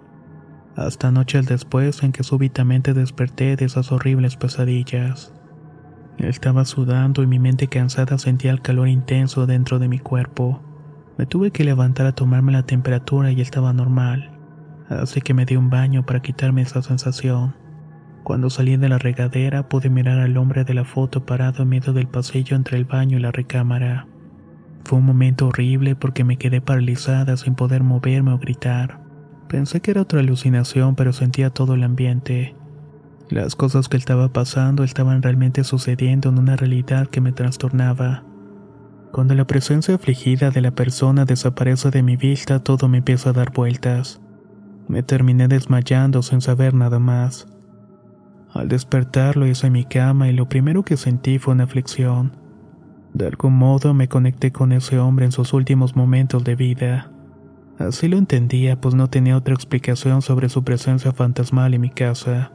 Hasta 0.74 1.12
noches 1.12 1.46
después 1.46 2.02
en 2.02 2.10
que 2.10 2.24
súbitamente 2.24 2.92
desperté 2.92 3.54
de 3.54 3.66
esas 3.66 3.92
horribles 3.92 4.36
pesadillas. 4.36 5.32
Estaba 6.18 6.64
sudando 6.64 7.22
y 7.22 7.28
mi 7.28 7.38
mente 7.38 7.68
cansada 7.68 8.18
sentía 8.18 8.50
el 8.50 8.62
calor 8.62 8.88
intenso 8.88 9.46
dentro 9.46 9.78
de 9.78 9.86
mi 9.86 10.00
cuerpo. 10.00 10.60
Me 11.18 11.26
tuve 11.26 11.52
que 11.52 11.62
levantar 11.62 12.06
a 12.06 12.16
tomarme 12.16 12.50
la 12.50 12.64
temperatura 12.64 13.30
y 13.30 13.40
estaba 13.40 13.72
normal, 13.72 14.36
así 14.88 15.20
que 15.20 15.34
me 15.34 15.44
di 15.44 15.54
un 15.54 15.70
baño 15.70 16.04
para 16.04 16.20
quitarme 16.20 16.62
esa 16.62 16.82
sensación. 16.82 17.63
Cuando 18.24 18.48
salí 18.48 18.78
de 18.78 18.88
la 18.88 18.96
regadera 18.96 19.68
pude 19.68 19.90
mirar 19.90 20.18
al 20.18 20.38
hombre 20.38 20.64
de 20.64 20.72
la 20.72 20.86
foto 20.86 21.26
parado 21.26 21.62
en 21.62 21.68
medio 21.68 21.92
del 21.92 22.08
pasillo 22.08 22.56
entre 22.56 22.78
el 22.78 22.86
baño 22.86 23.18
y 23.18 23.20
la 23.20 23.30
recámara. 23.30 24.06
Fue 24.84 24.98
un 24.98 25.04
momento 25.04 25.48
horrible 25.48 25.94
porque 25.94 26.24
me 26.24 26.38
quedé 26.38 26.62
paralizada 26.62 27.36
sin 27.36 27.54
poder 27.54 27.82
moverme 27.82 28.32
o 28.32 28.38
gritar. 28.38 28.98
Pensé 29.48 29.82
que 29.82 29.90
era 29.90 30.00
otra 30.00 30.20
alucinación, 30.20 30.94
pero 30.94 31.12
sentía 31.12 31.50
todo 31.50 31.74
el 31.74 31.82
ambiente. 31.82 32.56
Las 33.28 33.56
cosas 33.56 33.90
que 33.90 33.98
estaba 33.98 34.32
pasando 34.32 34.84
estaban 34.84 35.22
realmente 35.22 35.62
sucediendo 35.62 36.30
en 36.30 36.38
una 36.38 36.56
realidad 36.56 37.08
que 37.08 37.20
me 37.20 37.32
trastornaba. 37.32 38.24
Cuando 39.12 39.34
la 39.34 39.46
presencia 39.46 39.94
afligida 39.94 40.50
de 40.50 40.62
la 40.62 40.70
persona 40.70 41.26
desaparece 41.26 41.90
de 41.90 42.02
mi 42.02 42.16
vista, 42.16 42.60
todo 42.60 42.88
me 42.88 42.98
empieza 42.98 43.30
a 43.30 43.32
dar 43.34 43.52
vueltas. 43.52 44.20
Me 44.88 45.02
terminé 45.02 45.46
desmayando 45.46 46.22
sin 46.22 46.40
saber 46.40 46.72
nada 46.72 46.98
más. 46.98 47.46
Al 48.54 48.68
despertar 48.68 49.36
lo 49.36 49.48
hice 49.48 49.66
en 49.66 49.72
mi 49.72 49.84
cama 49.84 50.28
y 50.28 50.32
lo 50.32 50.48
primero 50.48 50.84
que 50.84 50.96
sentí 50.96 51.40
fue 51.40 51.54
una 51.54 51.64
aflicción. 51.64 52.32
De 53.12 53.26
algún 53.26 53.54
modo 53.54 53.94
me 53.94 54.08
conecté 54.08 54.52
con 54.52 54.70
ese 54.70 54.98
hombre 55.00 55.24
en 55.24 55.32
sus 55.32 55.52
últimos 55.52 55.96
momentos 55.96 56.44
de 56.44 56.54
vida. 56.54 57.10
Así 57.78 58.06
lo 58.06 58.16
entendía, 58.16 58.80
pues 58.80 58.94
no 58.94 59.10
tenía 59.10 59.36
otra 59.36 59.54
explicación 59.54 60.22
sobre 60.22 60.48
su 60.48 60.62
presencia 60.62 61.12
fantasmal 61.12 61.74
en 61.74 61.80
mi 61.80 61.90
casa. 61.90 62.52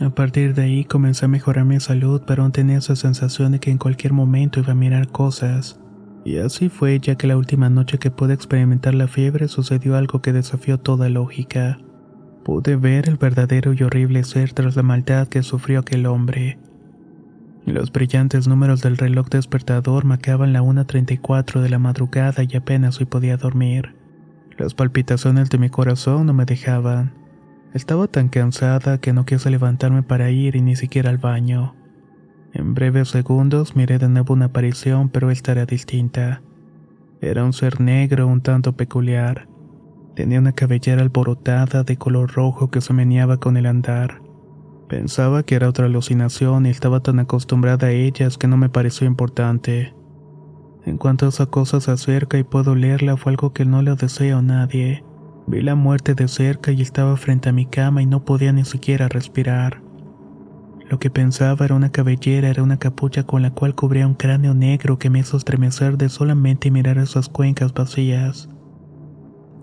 A 0.00 0.10
partir 0.10 0.54
de 0.54 0.62
ahí 0.62 0.84
comencé 0.84 1.26
a 1.26 1.28
mejorar 1.28 1.64
mi 1.64 1.78
salud, 1.78 2.22
pero 2.26 2.42
aún 2.42 2.52
tenía 2.52 2.78
esa 2.78 2.96
sensación 2.96 3.52
de 3.52 3.60
que 3.60 3.70
en 3.70 3.78
cualquier 3.78 4.12
momento 4.12 4.58
iba 4.58 4.72
a 4.72 4.76
mirar 4.76 5.08
cosas. 5.08 5.80
Y 6.24 6.38
así 6.38 6.68
fue, 6.68 6.98
ya 6.98 7.14
que 7.14 7.28
la 7.28 7.36
última 7.36 7.70
noche 7.70 7.98
que 7.98 8.10
pude 8.10 8.34
experimentar 8.34 8.94
la 8.94 9.06
fiebre 9.06 9.46
sucedió 9.46 9.96
algo 9.96 10.20
que 10.22 10.32
desafió 10.32 10.78
toda 10.78 11.08
lógica. 11.08 11.78
Pude 12.48 12.76
ver 12.76 13.10
el 13.10 13.18
verdadero 13.18 13.74
y 13.74 13.82
horrible 13.82 14.24
ser 14.24 14.54
tras 14.54 14.74
la 14.74 14.82
maldad 14.82 15.28
que 15.28 15.42
sufrió 15.42 15.80
aquel 15.80 16.06
hombre. 16.06 16.58
Los 17.66 17.92
brillantes 17.92 18.48
números 18.48 18.80
del 18.80 18.96
reloj 18.96 19.28
despertador 19.28 20.06
marcaban 20.06 20.54
la 20.54 20.62
1.34 20.62 21.60
de 21.60 21.68
la 21.68 21.78
madrugada 21.78 22.42
y 22.48 22.56
apenas 22.56 23.00
hoy 23.00 23.04
podía 23.04 23.36
dormir. 23.36 23.94
Las 24.56 24.72
palpitaciones 24.72 25.50
de 25.50 25.58
mi 25.58 25.68
corazón 25.68 26.24
no 26.24 26.32
me 26.32 26.46
dejaban. 26.46 27.12
Estaba 27.74 28.06
tan 28.06 28.30
cansada 28.30 28.96
que 28.96 29.12
no 29.12 29.26
quise 29.26 29.50
levantarme 29.50 30.02
para 30.02 30.30
ir 30.30 30.56
y 30.56 30.62
ni 30.62 30.74
siquiera 30.74 31.10
al 31.10 31.18
baño. 31.18 31.74
En 32.54 32.72
breves 32.72 33.10
segundos 33.10 33.76
miré 33.76 33.98
de 33.98 34.08
nuevo 34.08 34.32
una 34.32 34.46
aparición, 34.46 35.10
pero 35.10 35.30
esta 35.30 35.52
era 35.52 35.66
distinta. 35.66 36.40
Era 37.20 37.44
un 37.44 37.52
ser 37.52 37.78
negro 37.78 38.26
un 38.26 38.40
tanto 38.40 38.72
peculiar. 38.72 39.46
Tenía 40.14 40.38
una 40.38 40.52
cabellera 40.52 41.02
alborotada 41.02 41.84
de 41.84 41.96
color 41.96 42.32
rojo 42.32 42.70
que 42.70 42.80
se 42.80 42.92
meneaba 42.92 43.38
con 43.38 43.56
el 43.56 43.66
andar. 43.66 44.20
Pensaba 44.88 45.42
que 45.42 45.54
era 45.54 45.68
otra 45.68 45.86
alucinación 45.86 46.66
y 46.66 46.70
estaba 46.70 47.00
tan 47.00 47.18
acostumbrada 47.18 47.88
a 47.88 47.92
ellas 47.92 48.38
que 48.38 48.48
no 48.48 48.56
me 48.56 48.68
pareció 48.68 49.06
importante. 49.06 49.94
En 50.86 50.96
cuanto 50.96 51.26
a 51.26 51.28
esa 51.28 51.46
cosa 51.46 51.80
se 51.80 51.90
acerca 51.90 52.38
y 52.38 52.44
puedo 52.44 52.74
leerla 52.74 53.16
fue 53.16 53.32
algo 53.32 53.52
que 53.52 53.66
no 53.66 53.82
le 53.82 53.94
deseo 53.94 54.38
a 54.38 54.42
nadie. 54.42 55.04
Vi 55.46 55.60
la 55.60 55.74
muerte 55.74 56.14
de 56.14 56.28
cerca 56.28 56.72
y 56.72 56.80
estaba 56.80 57.16
frente 57.16 57.50
a 57.50 57.52
mi 57.52 57.66
cama 57.66 58.02
y 58.02 58.06
no 58.06 58.24
podía 58.24 58.52
ni 58.52 58.64
siquiera 58.64 59.08
respirar. 59.08 59.82
Lo 60.88 60.98
que 60.98 61.10
pensaba 61.10 61.66
era 61.66 61.74
una 61.74 61.92
cabellera, 61.92 62.48
era 62.48 62.62
una 62.62 62.78
capucha 62.78 63.24
con 63.24 63.42
la 63.42 63.50
cual 63.50 63.74
cubría 63.74 64.06
un 64.06 64.14
cráneo 64.14 64.54
negro 64.54 64.98
que 64.98 65.10
me 65.10 65.18
hizo 65.18 65.36
estremecer 65.36 65.98
de 65.98 66.08
solamente 66.08 66.70
mirar 66.70 66.96
esas 66.96 67.28
cuencas 67.28 67.74
vacías. 67.74 68.48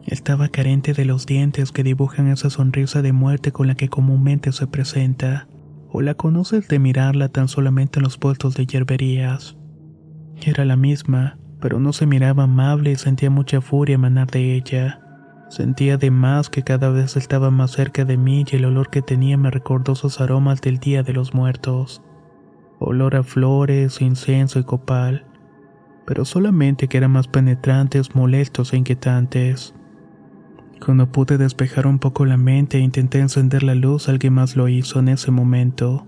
Estaba 0.06 0.50
carente 0.50 0.94
de 0.94 1.04
los 1.04 1.26
dientes 1.26 1.72
que 1.72 1.84
dibujan 1.84 2.28
esa 2.28 2.52
sonrisa 2.52 3.02
de 3.02 3.12
muerte 3.12 3.52
con 3.52 3.66
la 3.66 3.76
que 3.76 3.90
comúnmente 3.90 4.52
se 4.52 4.68
presenta, 4.68 5.48
o 5.90 6.02
la 6.02 6.14
conoces 6.14 6.68
de 6.68 6.78
mirarla 6.78 7.30
tan 7.30 7.48
solamente 7.48 8.00
en 8.00 8.04
los 8.04 8.20
puestos 8.20 8.56
de 8.56 8.68
hierberías. 8.68 9.58
Era 10.46 10.64
la 10.64 10.76
misma, 10.76 11.40
pero 11.60 11.80
no 11.80 11.92
se 11.92 12.06
miraba 12.06 12.44
amable 12.44 12.92
y 12.92 12.96
sentía 12.98 13.32
mucha 13.32 13.62
furia 13.62 13.96
emanar 13.96 14.30
de 14.30 14.54
ella. 14.54 15.02
Sentía 15.50 15.96
además 15.96 16.50
que 16.52 16.62
cada 16.62 16.90
vez 16.90 17.18
estaba 17.18 17.50
más 17.50 17.72
cerca 17.72 18.06
de 18.06 18.18
mí 18.18 18.46
y 18.52 18.56
el 18.58 18.66
olor 18.66 18.92
que 18.92 19.02
tenía 19.02 19.38
me 19.38 19.50
recordó 19.50 19.94
esos 19.94 20.22
aromas 20.22 20.62
del 20.62 20.78
Día 20.78 21.02
de 21.02 21.14
los 21.14 21.34
Muertos. 21.34 22.04
Olor 22.78 23.16
a 23.16 23.24
flores, 23.24 24.02
incienso 24.02 24.60
y 24.60 24.64
copal, 24.64 25.26
pero 26.06 26.26
solamente 26.26 26.88
que 26.88 26.98
eran 26.98 27.12
más 27.12 27.28
penetrantes, 27.28 28.14
molestos 28.16 28.74
e 28.74 28.78
inquietantes. 28.78 29.74
Cuando 30.84 31.12
pude 31.12 31.38
despejar 31.38 31.88
un 31.88 32.00
poco 32.00 32.26
la 32.26 32.38
mente 32.38 32.78
e 32.78 32.82
intenté 32.82 33.20
encender 33.20 33.64
la 33.64 33.76
luz, 33.76 34.10
alguien 34.10 34.34
más 34.34 34.56
lo 34.56 34.68
hizo 34.68 35.00
en 35.00 35.08
ese 35.08 35.32
momento. 35.32 36.06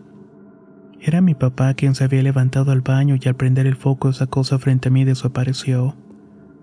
Era 0.99 1.21
mi 1.21 1.35
papá 1.35 1.73
quien 1.73 1.95
se 1.95 2.03
había 2.03 2.21
levantado 2.21 2.71
al 2.71 2.81
baño 2.81 3.15
y 3.21 3.27
al 3.27 3.35
prender 3.35 3.65
el 3.65 3.75
foco 3.75 4.09
esa 4.09 4.27
cosa 4.27 4.59
frente 4.59 4.89
a 4.89 4.91
mí 4.91 5.03
desapareció. 5.03 5.95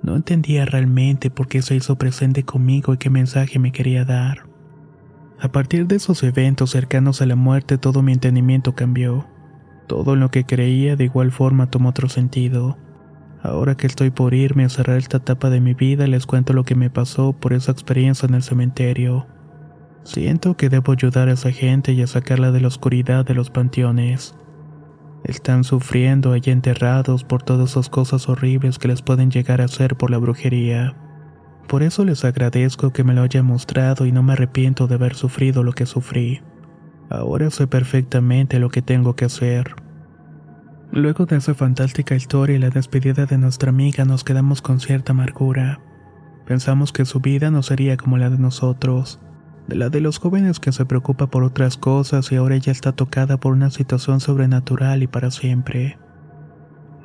No 0.03 0.17
entendía 0.17 0.67
realmente 0.67 1.31
por 1.31 1.49
qué 1.49 1.63
se 1.63 1.77
hizo 1.77 1.97
presente 1.97 2.45
conmigo 2.45 2.93
y 2.93 2.99
qué 2.99 3.11
mensaje 3.11 3.59
me 3.59 3.73
quería 3.73 4.05
dar. 4.05 4.47
A 5.41 5.49
partir 5.49 5.87
de 5.87 5.97
esos 5.97 6.23
eventos 6.23 6.71
cercanos 6.71 7.23
a 7.23 7.27
la 7.27 7.37
muerte 7.37 7.79
todo 7.79 8.03
mi 8.03 8.13
entendimiento 8.13 8.75
cambió. 8.75 9.27
Todo 9.87 10.15
lo 10.15 10.31
que 10.31 10.45
creía 10.45 10.97
de 10.97 11.05
igual 11.05 11.33
forma 11.33 11.71
tomó 11.71 11.91
otro 11.91 12.09
sentido. 12.09 12.77
Ahora 13.45 13.77
que 13.77 13.87
estoy 13.87 14.09
por 14.09 14.33
irme 14.33 14.65
a 14.65 14.71
cerrar 14.71 14.97
esta 14.97 15.19
etapa 15.19 15.51
de 15.51 15.61
mi 15.61 15.75
vida, 15.75 16.07
les 16.07 16.25
cuento 16.25 16.55
lo 16.55 16.65
que 16.65 16.75
me 16.75 16.89
pasó 16.89 17.35
por 17.35 17.53
esa 17.53 17.73
experiencia 17.73 18.27
en 18.27 18.33
el 18.35 18.43
cementerio. 18.43 19.27
Siento 20.03 20.57
que 20.57 20.71
debo 20.71 20.93
ayudar 20.93 21.29
a 21.29 21.33
esa 21.33 21.53
gente 21.53 21.93
y 21.93 22.01
a 22.01 22.07
sacarla 22.07 22.53
de 22.53 22.63
la 22.63 22.69
oscuridad 22.69 23.27
de 23.27 23.35
los 23.35 23.51
panteones. 23.51 24.35
Están 25.25 25.63
sufriendo 25.63 26.33
allí 26.33 26.53
enterrados 26.53 27.23
por 27.23 27.43
todas 27.43 27.73
esas 27.73 27.91
cosas 27.91 28.31
horribles 28.31 28.79
que 28.79 28.89
les 28.89 29.03
pueden 29.03 29.31
llegar 29.31 29.61
a 29.61 29.67
hacer 29.67 29.95
por 29.95 30.11
la 30.11 30.17
brujería. 30.17 30.97
Por 31.69 31.83
eso 31.83 32.07
les 32.07 32.25
agradezco 32.25 32.95
que 32.95 33.05
me 33.05 33.13
lo 33.13 33.21
hayan 33.21 33.45
mostrado 33.45 34.07
y 34.07 34.13
no 34.13 34.23
me 34.23 34.33
arrepiento 34.33 34.87
de 34.87 34.95
haber 34.95 35.17
sufrido 35.17 35.63
lo 35.63 35.75
que 35.75 35.85
sufrí. 35.85 36.41
Ahora 37.11 37.51
sé 37.51 37.67
perfectamente 37.67 38.59
lo 38.59 38.71
que 38.71 38.81
tengo 38.81 39.15
que 39.15 39.27
hacer. 39.27 39.84
Luego 40.95 41.27
de 41.27 41.35
esa 41.39 41.55
fantástica 41.55 42.15
historia 42.15 42.55
y 42.55 42.61
la 42.61 42.71
despedida 42.71 43.27
de 43.27 43.37
nuestra 43.37 43.71
amiga 43.71 44.05
nos 44.05 44.23
quedamos 44.23 44.63
con 44.63 44.79
cierta 44.79 45.11
amargura. 45.11 45.81
Pensamos 46.47 46.93
que 46.93 47.05
su 47.05 47.19
vida 47.19 47.51
no 47.51 47.65
sería 47.65 47.97
como 47.97 48.17
la 48.17 48.31
de 48.31 48.39
nosotros, 48.39 49.19
de 49.67 49.75
la 49.75 49.89
de 49.91 50.01
los 50.01 50.21
jóvenes 50.21 50.61
que 50.61 50.71
se 50.71 50.87
preocupa 50.87 51.27
por 51.27 51.43
otras 51.43 51.77
cosas 51.77 52.31
y 52.31 52.37
ahora 52.37 52.55
ella 52.55 52.71
está 52.71 52.93
tocada 52.93 53.39
por 53.39 53.55
una 53.55 53.71
situación 53.71 54.21
sobrenatural 54.21 55.03
y 55.03 55.09
para 55.09 55.33
siempre. 55.33 55.99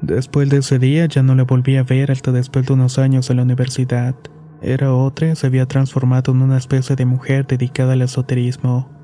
Después 0.03 0.51
de 0.51 0.57
ese 0.57 0.77
día 0.77 1.07
ya 1.07 1.23
no 1.23 1.33
la 1.33 1.45
volví 1.45 1.75
a 1.77 1.83
ver 1.83 2.11
hasta 2.11 2.31
después 2.31 2.67
de 2.67 2.73
unos 2.73 2.99
años 2.99 3.31
en 3.31 3.37
la 3.37 3.43
universidad. 3.43 4.13
Era 4.61 4.93
otra 4.93 5.31
y 5.31 5.35
se 5.35 5.47
había 5.47 5.65
transformado 5.65 6.31
en 6.31 6.43
una 6.43 6.57
especie 6.57 6.95
de 6.95 7.07
mujer 7.07 7.47
dedicada 7.47 7.93
al 7.93 8.03
esoterismo. 8.03 8.98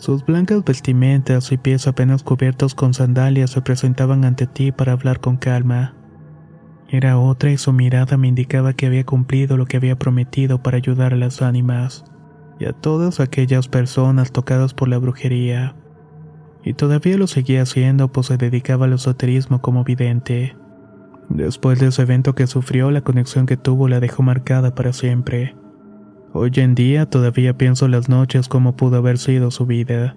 Sus 0.00 0.24
blancas 0.24 0.64
vestimentas 0.64 1.52
y 1.52 1.58
pies 1.58 1.86
apenas 1.86 2.22
cubiertos 2.22 2.74
con 2.74 2.94
sandalias 2.94 3.50
se 3.50 3.60
presentaban 3.60 4.24
ante 4.24 4.46
ti 4.46 4.72
para 4.72 4.92
hablar 4.92 5.20
con 5.20 5.36
calma. 5.36 5.94
Era 6.88 7.18
otra 7.18 7.50
y 7.50 7.58
su 7.58 7.74
mirada 7.74 8.16
me 8.16 8.26
indicaba 8.26 8.72
que 8.72 8.86
había 8.86 9.04
cumplido 9.04 9.58
lo 9.58 9.66
que 9.66 9.76
había 9.76 9.98
prometido 9.98 10.62
para 10.62 10.78
ayudar 10.78 11.12
a 11.12 11.16
las 11.16 11.42
ánimas 11.42 12.06
y 12.58 12.64
a 12.64 12.72
todas 12.72 13.20
aquellas 13.20 13.68
personas 13.68 14.32
tocadas 14.32 14.72
por 14.72 14.88
la 14.88 14.96
brujería. 14.96 15.76
Y 16.64 16.72
todavía 16.72 17.18
lo 17.18 17.26
seguía 17.26 17.60
haciendo 17.60 18.10
pues 18.10 18.28
se 18.28 18.38
dedicaba 18.38 18.86
al 18.86 18.94
esoterismo 18.94 19.60
como 19.60 19.84
vidente. 19.84 20.56
Después 21.28 21.78
de 21.78 21.88
ese 21.88 22.02
evento 22.02 22.34
que 22.34 22.46
sufrió, 22.46 22.90
la 22.90 23.02
conexión 23.02 23.44
que 23.44 23.58
tuvo 23.58 23.86
la 23.86 24.00
dejó 24.00 24.22
marcada 24.22 24.74
para 24.74 24.94
siempre. 24.94 25.56
Hoy 26.32 26.52
en 26.56 26.76
día 26.76 27.06
todavía 27.06 27.58
pienso 27.58 27.88
las 27.88 28.08
noches 28.08 28.46
cómo 28.46 28.76
pudo 28.76 28.98
haber 28.98 29.18
sido 29.18 29.50
su 29.50 29.66
vida. 29.66 30.14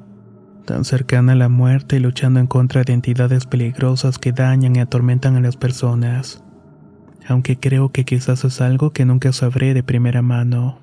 tan 0.66 0.86
cercana 0.86 1.34
a 1.34 1.36
la 1.36 1.50
muerte 1.50 1.98
y 1.98 2.00
luchando 2.00 2.40
en 2.40 2.48
contra 2.48 2.84
de 2.84 2.94
entidades 2.94 3.46
peligrosas 3.46 4.18
que 4.18 4.32
dañan 4.32 4.78
y 4.78 4.80
atormentan 4.80 5.36
a 5.36 5.42
las 5.42 5.58
personas. 5.58 6.42
Aunque 7.28 7.60
creo 7.60 7.90
que 7.90 8.06
quizás 8.06 8.46
es 8.46 8.62
algo 8.62 8.92
que 8.92 9.04
nunca 9.04 9.34
sabré 9.34 9.74
de 9.74 9.84
primera 9.84 10.22
mano. 10.22 10.83